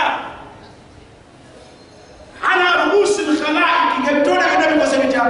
Ala 2.38 2.86
ruusi 2.94 3.26
lkhalaiki 3.26 3.96
ngaebitoleka 4.02 4.54
nabikoze 4.62 4.96
bitya? 5.02 5.24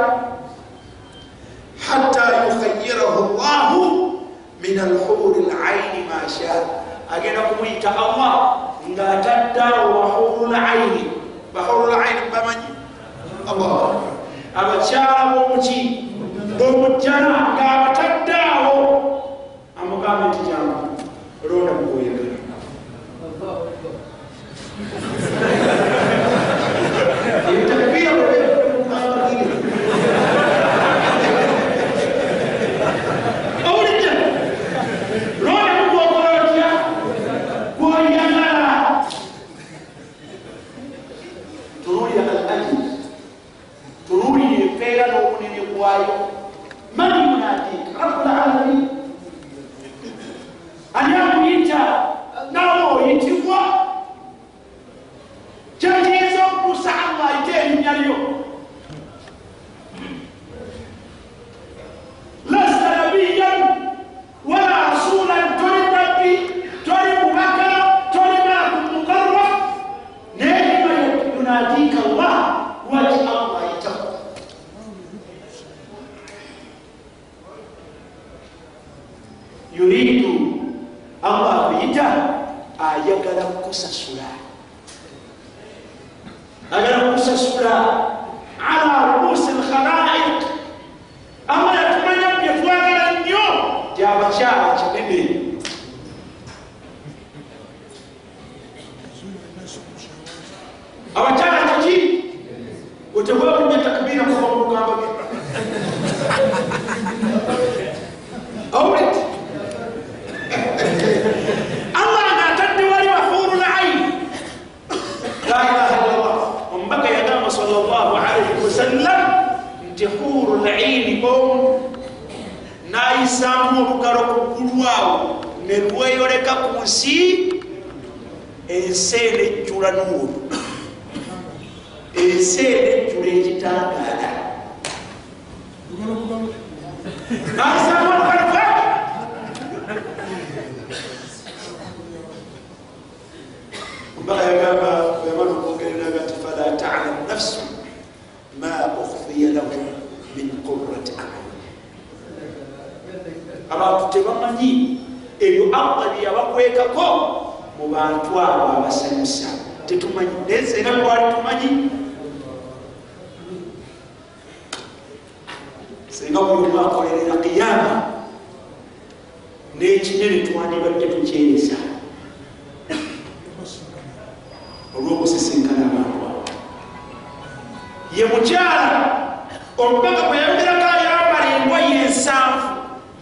Hatta 1.80 2.24
yukhayirahu 2.44 3.40
llahu 3.40 3.80
min 4.60 4.76
alhuri 4.76 5.48
laini 5.48 6.04
mashaa 6.04 6.68
agenda 7.08 7.40
kumuyita 7.48 7.88
allah 7.96 8.32
ngaataddawo 8.84 10.00
wahurul 10.00 10.52
aini 10.54 11.27
bahuru 11.54 11.86
laini 11.92 12.30
bamanyi 12.32 12.70
allah. 13.50 14.02
Abakyala 14.58 15.34
bomuki 15.34 15.80
bomujjana 16.58 17.54
ngaabataddeawo 17.54 18.76
amugambe 19.80 20.24
nti 20.28 20.40
jangu 20.48 20.78
londa 21.48 21.72
mugoyagala 21.78 22.36
ebitakbira 27.48 28.10
owulidde 33.68 34.12
londa 35.44 35.72
mugogola 35.78 36.30
otya 36.42 36.68
gwoyagala 37.78 39.04
tunuulira 41.84 42.22
alaji 42.42 42.76
tunuulira 44.06 44.56
empeera 44.66 45.04
n'obunene 45.12 45.60
bwayo 45.72 46.14
mani 46.96 47.18
munatika 47.28 47.98
rabulalamin 48.00 48.80
ani 50.98 51.12
akuyita 51.22 51.80
nawe 53.18 53.30
oyitibwa 53.30 53.77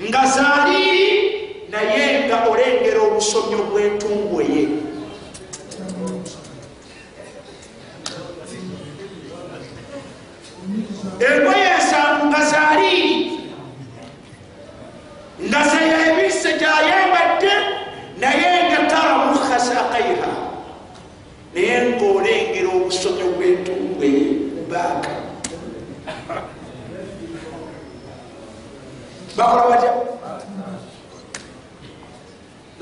nga 0.09 0.23
zaaliiri 0.27 1.09
naye 1.71 2.27
nga 2.27 2.47
olengera 2.51 3.01
obusomyo 3.09 3.59
bw'entungu 3.69 4.39
ye 4.51 4.63
engoye 11.27 11.67
ensanvu 11.79 12.23
nga 12.31 12.41
zaaliiri 12.51 13.15
nga 15.49 15.61
zeyebise 15.71 16.51
gyayambadde 16.61 17.55
naye 18.21 18.51
nga 18.71 18.81
tara 18.91 19.15
mukhasakaiha 19.27 20.33
naye 21.55 21.77
ngaolengera 21.91 22.69
obusomyo 22.79 23.27
bw'entungu 23.35 24.03
ye 24.05 24.23
baaka 24.71 25.13
bakola 29.37 29.65
batya 29.71 29.93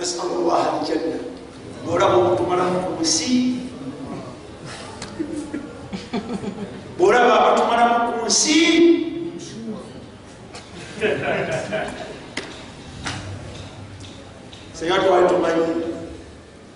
nasalu 0.05 0.45
llah 0.45 0.85
aljanna 0.85 1.17
bwolaba 1.81 2.17
obutumalamu 2.21 2.79
ku 2.85 2.93
nsi 3.01 3.57
bwolaba 7.01 7.33
abatumalamu 7.41 7.97
ku 8.13 8.29
nsi 8.29 8.59
senga 14.77 15.01
twali 15.01 15.25
tumanyi 15.25 15.73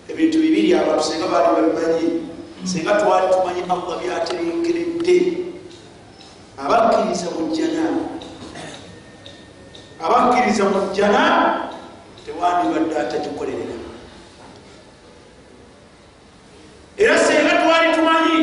ebintu 0.08 0.36
bibiri 0.40 0.72
abantu 0.72 1.04
senga 1.04 1.28
baali 1.28 1.48
babimanyi 1.52 2.08
senga 2.64 2.96
twali 2.96 3.28
tumanyi 3.28 3.60
allah 3.68 3.94
byaterengeredde 4.00 5.16
abakkiriza 6.56 7.28
mujjana 7.36 7.84
abakkiriza 10.00 10.64
mujjana 10.72 11.67
tewandibadde 12.38 12.98
atagikolerera. 12.98 13.74
Era 16.98 17.18
senga 17.18 17.62
twali 17.62 17.94
tumanyi 17.94 18.38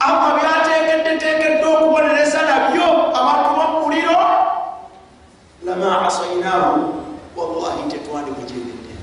allah 0.00 0.40
byatekeddetekedde 0.40 1.64
okubonereza 1.64 2.40
nabyo 2.42 2.84
abantu 3.12 3.48
bamuliro 3.58 4.20
lama 5.64 6.06
asainahu 6.06 6.94
wallahi 7.36 7.88
tetwandimujeredde 7.90 8.94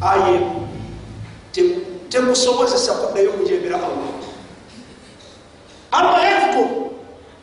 aye 0.00 0.40
tekusobozesa 2.08 2.92
kuddayo 2.92 3.30
okujembera 3.30 3.76
allah 3.76 4.16
allah 5.92 6.20
yadhkur 6.24 6.68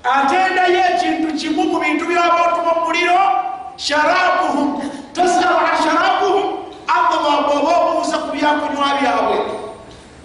atendayo 0.04 0.82
ekintu 0.92 1.30
kimu 1.38 1.64
mu 1.64 1.78
bintu 1.80 2.10
byabantu 2.10 2.60
bamuliro 2.66 3.53
sharabuhum. 3.78 4.82
Tasala 5.14 5.78
sharabuhum. 5.84 6.64
Ababa 6.88 7.48
oba 7.48 7.72
obuuza 7.80 8.18
ku 8.18 8.30
byakunywa 8.36 8.90
byabwe 9.02 9.38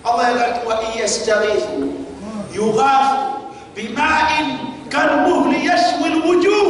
allah 0.04 0.24
yagati 0.30 0.66
wa 0.66 0.74
in 0.82 0.98
yastarifu 1.00 1.76
yughafu 2.52 3.46
bimain 3.74 4.46
kalmuhli 4.90 5.66
yashwi 5.66 6.08
lwujuh 6.18 6.66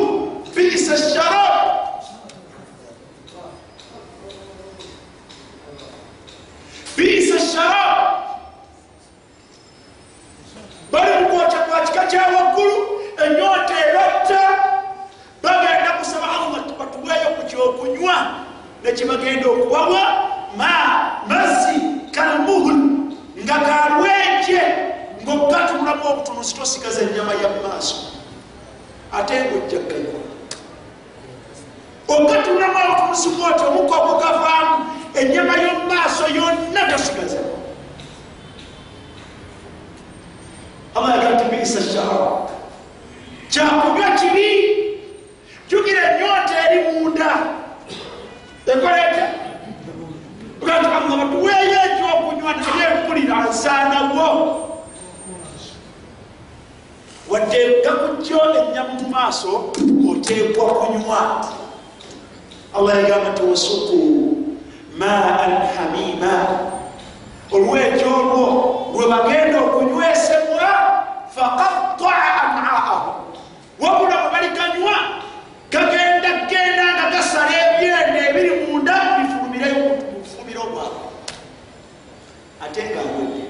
bisa 0.55 0.93
sharab 0.99 1.57
bisa 6.97 7.39
sharab 7.39 7.99
bali 10.93 11.13
mukwota 11.25 11.59
kwa 11.59 11.81
kika 11.81 12.07
kyawaggulu 12.07 13.01
enyoota 13.25 13.75
erotta 13.89 14.41
bagenda 15.49 15.91
kusaba 15.99 16.27
allah 16.31 16.63
batuweeyo 16.79 17.29
ku 17.37 17.43
kyokunywa 17.49 18.17
nekibagenda 18.85 19.49
okubawa 19.49 20.05
ma 20.57 20.75
mazzi 21.29 21.81
kalmuhul 22.13 22.79
nga 23.45 23.57
galwenje 23.67 24.63
ngaogatulamu 25.23 26.05
obutunuzi 26.11 26.55
tosigaza 26.55 27.01
enyama 27.01 27.33
ya 27.33 27.49
maaso 27.63 27.97
ate 29.13 29.35
ngaojjagganywa 29.45 30.21
ogatulamu 32.09 32.79
obutunuzi 32.85 33.29
bwoti 33.29 33.63
omuka 33.69 33.97
ogugavaamu 33.97 34.77
enyama 35.15 35.55
yomumaaso 35.57 36.25
yonna 36.29 36.83
tosigaza 36.91 37.39
allah 40.95 41.45
biisa 41.51 41.81
sharab 41.83 42.51
kyakunywa 43.49 44.11
kibi 44.11 44.49
jukira 45.69 46.03
enyota 46.17 46.55
eri 46.71 46.79
munda. 47.01 47.31
Ekolete 48.67 49.23
ati 50.69 50.87
allah 50.87 51.17
batuweeyo 51.19 51.79
ekyokunywa 51.87 52.53
naye 52.53 52.87
mpulira 52.95 53.37
nsaanawo 53.49 54.29
wadde 57.31 57.83
gakujjo 57.85 58.41
enyamu 58.59 58.95
mu 59.01 59.09
maaso 59.09 59.73
oteekwa 60.11 60.65
kunywa. 60.75 61.21
Allah 62.77 62.95
yagamba 63.03 63.31
nti 63.31 63.43
wasuku 63.43 63.99
maan 64.99 65.53
hamima. 65.77 66.35
Olwekyo 67.53 68.09
olwo 68.21 68.45
lwe 68.95 69.07
bagenda 69.09 69.61
okunywesebwa 69.61 70.69
faqataa 71.35 72.43
amaahu 72.43 73.11
wabula 73.81 74.18
ate 82.69 82.83
nga 82.93 83.03
ngwedde 83.03 83.45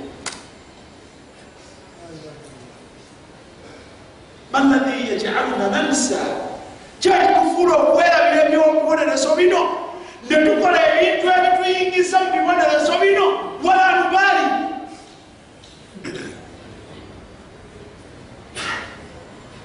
maladhi 4.53 5.11
yajaluna 5.11 5.67
nansa 5.75 6.21
kyakikufuula 7.03 7.75
okwerabira 7.77 8.43
ebyobubonerezo 8.47 9.31
bino. 9.39 9.61
Netukola 10.29 10.79
ebintu 10.89 11.27
ebituyingiza 11.37 12.17
mu 12.23 12.29
bibonerezo 12.35 12.95
bino. 13.03 13.27
Wala 13.65 13.87
lubali 13.99 14.47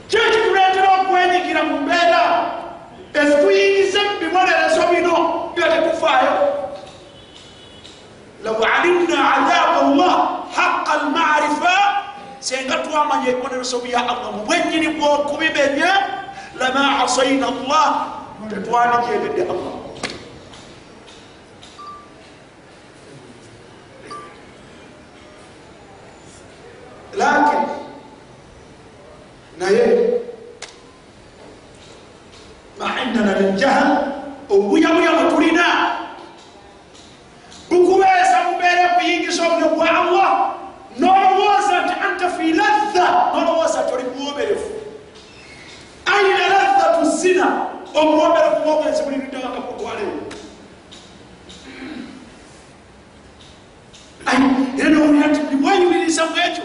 kyekituleetera 0.09 0.89
okwenyigira 0.97 1.61
mu 1.69 1.75
mbeera? 1.85 2.23
Ezituyingiza 3.13 3.99
mu 4.07 4.13
bibonerezo 4.21 4.81
bino 4.91 5.15
nga 5.53 5.65
tetufaayo 5.71 6.33
law 8.43 8.59
alimna 8.59 9.17
adhabu 9.35 9.95
llah 9.95 10.15
haqa 10.51 10.93
lmarifa 11.07 11.77
senga 12.43 12.83
twamanya 12.83 13.31
ebibonerezo 13.31 13.79
bya 13.83 14.03
allah 14.03 14.29
mu 14.35 14.41
bwenyini 14.47 14.99
bwokubimenya 14.99 15.91
lama 16.59 17.03
asaina 17.07 17.47
llah 17.63 17.89
tetwanijegedde 18.51 19.43
allah. 19.47 19.73
Lakin 27.13 27.61
naye 29.61 29.85
ma 32.81 32.87
indana 33.05 33.37
min 33.39 33.53
jahal 33.55 33.89
obuyabuya 34.49 35.11
bwetulina 35.21 35.67
bukubeesa 37.73 38.37
mubeere 38.51 38.85
kuyingiza 38.95 39.41
obulyo 39.47 39.69
bwa 39.75 39.89
allah. 39.99 40.29
Nolowooza 40.99 41.75
nti 41.85 41.93
anta 42.07 42.29
fi 42.29 42.53
ladha. 42.53 43.07
Nolowooza 43.33 43.81
nti 43.83 43.93
oli 43.93 44.03
muwomerevu. 44.17 44.67
Aina 46.05 46.47
ladhatu 46.53 47.05
zina? 47.17 47.47
Omuwomerevu 47.95 48.55
bwobwenzi 48.63 49.03
buliriddewa 49.03 49.49
nga 49.49 49.61
kutwalewo 49.67 50.17
era 54.79 54.89
nowulira 54.89 55.27
nti 55.27 55.39
ndimweyumiriza 55.45 56.25
mu 56.25 56.35
ekyo 56.47 56.63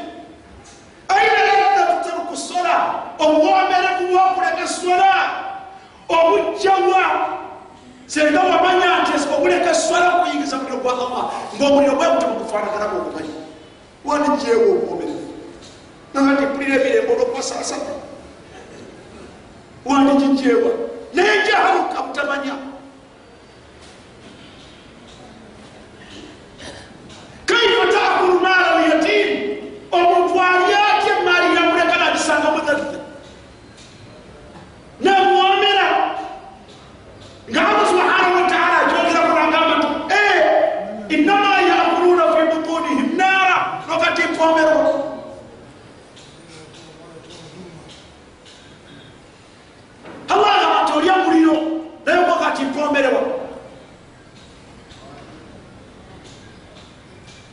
emirembe 17.49 17.79
olwokubasaasana 17.85 17.93
wandigijeewa 19.85 20.71
naye 21.15 21.47
jahaluka 21.47 22.03
butamanya 22.03 22.55
kaifa 27.47 27.87
taakulu 27.93 28.41
maala 28.41 28.87
lyatim 28.87 29.29
omuntu 29.93 30.41
alyatya 30.41 31.13
emaali 31.21 31.57
yamuleka 31.57 31.97
nagisanga 31.97 32.51
mudadda 32.51 32.99
namuwomera 35.01 35.89
nga 37.51 37.61
allah 37.69 37.87
subhanahu 37.91 38.35
wataala 38.43 38.77
akyogera 38.83 39.21
kulagamba 39.29 39.75
nti 39.79 41.15
innama 41.15 41.61
yakuluna 41.71 42.25
fi 42.35 42.43
butunihim 42.53 43.17
naara 43.17 43.57
nokati 43.89 44.23
mpomero 44.23 44.79
allah 50.29 50.51
agamba 50.57 50.83
nti 50.85 50.93
olya 50.99 51.15
muliro 51.25 51.57
naye 52.05 52.21
kokati 52.29 52.63
mpomerewa 52.65 53.23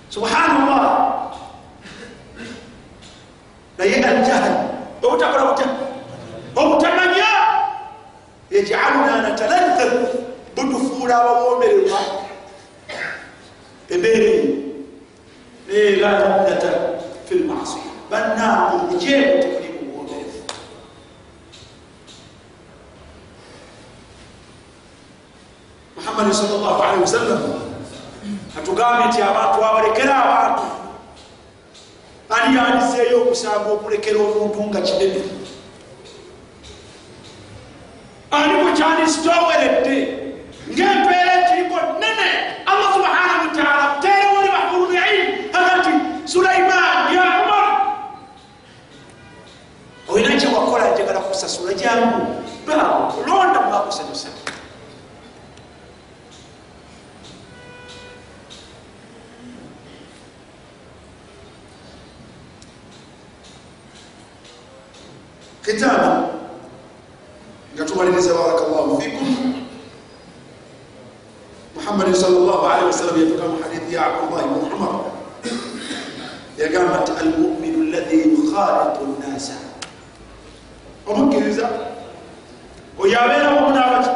subhanallah 0.10 0.84
naye 3.78 3.96
aljahal 4.10 4.56
obutakola 5.04 5.44
butya 5.52 5.68
obutamanya 6.56 7.30
yajaluna 8.52 9.14
nataladhad 9.26 9.92
butufuula 10.56 11.16
abawomererwa 11.22 12.00
embeere 13.94 14.32
naye 15.68 15.96
la 16.02 16.12
ladata 16.20 16.72
fi 17.26 17.34
lmasiya 17.36 17.84
bannange 18.12 18.76
obujeemu 18.76 19.34
tekuli 19.44 19.70
mubuwomerevu 19.76 20.40
muhammadi 25.96 26.34
salllah 26.34 26.76
alihi 26.90 27.02
wasallam 27.02 27.42
atugambye 28.58 29.06
nti 29.10 29.20
abantu 29.22 29.58
abalekera 29.66 30.16
abantu 30.26 30.64
ani 32.36 32.56
yandizeeyo 32.58 33.18
okusanga 33.24 33.70
okulekera 33.76 34.20
omuntu 34.28 34.60
nga 34.70 34.82
kinene 34.88 35.22
ani 38.38 38.54
mukyandisitoweredde 38.64 39.98
ngaempeera 40.74 41.32
ekiriko 41.42 41.78
nene 42.02 42.28
allah 42.72 42.90
subhanahu 42.98 43.42
wataala 43.48 43.86
terewoli 44.04 44.50
bahurulilm 44.56 45.28
agati 45.58 45.92
sulaiman 46.34 46.98
ya 47.16 47.24
umar 47.44 47.68
olina 50.10 50.34
kyewakola 50.40 50.86
njagala 50.92 51.20
kusasula 51.28 51.72
jangu 51.82 52.20
londa 53.28 53.60
mwakusanyusa 53.68 54.30
kitaaba 65.86 66.30
nga 67.76 67.84
tumaliriza 67.86 68.34
barakallahu 68.34 68.98
fikum. 69.02 69.30
Muhammadi 71.76 72.16
salllah 72.18 72.60
alihi 72.74 72.88
wasallam 72.90 73.18
yatugamu 73.22 73.56
hadithi 73.62 73.94
ya 73.96 74.02
abdullah 74.10 74.42
ibn 74.48 74.74
umar. 74.74 74.96
Yagamba 76.58 77.04
nti 77.04 77.12
almuminu 77.22 77.78
alladhi 77.86 78.18
yukhalitu 78.34 79.04
nnasa 79.14 79.54
omukkiriza 81.06 81.68
oyo 82.98 83.16
abeera 83.22 83.50
wamu 83.54 83.70
n'abaki 83.76 84.12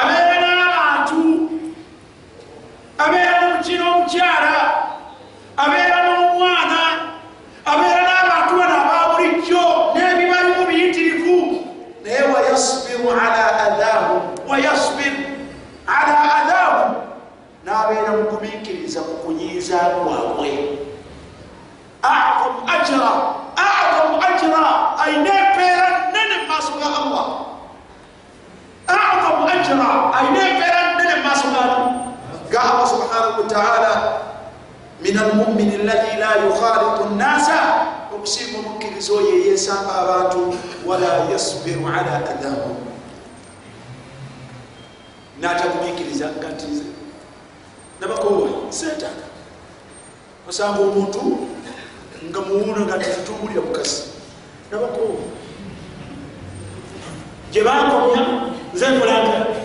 abeera 0.00 0.36
n'abantu 0.60 1.20
abeera 3.02 3.34
nomukino 3.42 3.84
omukya 3.96 4.28
ajura 29.68 30.12
alina 30.14 30.48
empeera 30.48 30.94
nnene 30.94 31.14
mu 31.16 31.22
maaso 31.28 31.46
gaani 31.54 31.76
ga 32.50 32.60
allah 32.60 32.86
subhanahu 32.88 33.40
wataala 33.42 33.92
min 35.00 35.18
almumini 35.18 35.74
allahi 35.74 36.16
la 36.20 36.30
yukhalitu 36.44 37.04
nnaasa 37.14 37.58
okusinga 38.14 38.58
omukkiriza 38.58 39.12
oyo 39.12 39.28
eyesanga 39.28 39.92
abantu 39.94 40.54
wala 40.86 41.28
yasbiru 41.32 41.88
ala 41.88 42.12
adahum 42.32 42.76
n'atagumiikiriza 45.40 46.26
gatiriza 46.40 46.84
nabakoowa 48.00 48.48
seetaaga 48.70 49.26
osanga 50.48 50.80
omuntu 50.80 51.48
nga 52.30 52.40
muwuuna 52.40 52.80
nga 52.80 52.98
tituwulira 52.98 53.60
mukasi 53.60 54.02
nabakoowa 54.70 55.22
gye 57.52 57.62
bankomya 57.62 58.22
nze 58.74 58.86
nkolanga 58.88 59.57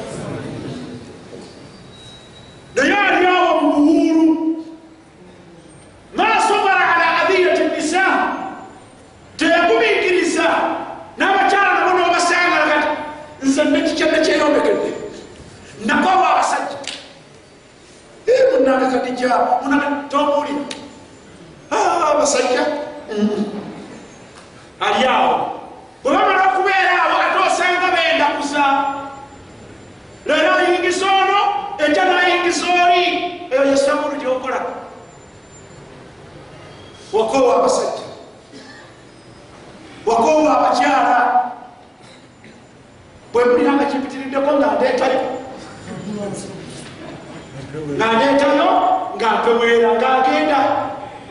mweera 49.64 49.90
ng'agenda 49.98 50.60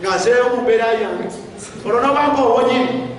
nga 0.01 0.11
nzeewo 0.17 0.47
mu 0.57 0.59
mbeera 0.65 0.87
yange. 1.03 1.29
Olwo 1.87 1.99
nobanga 2.01 2.41
owonyere 2.49 3.12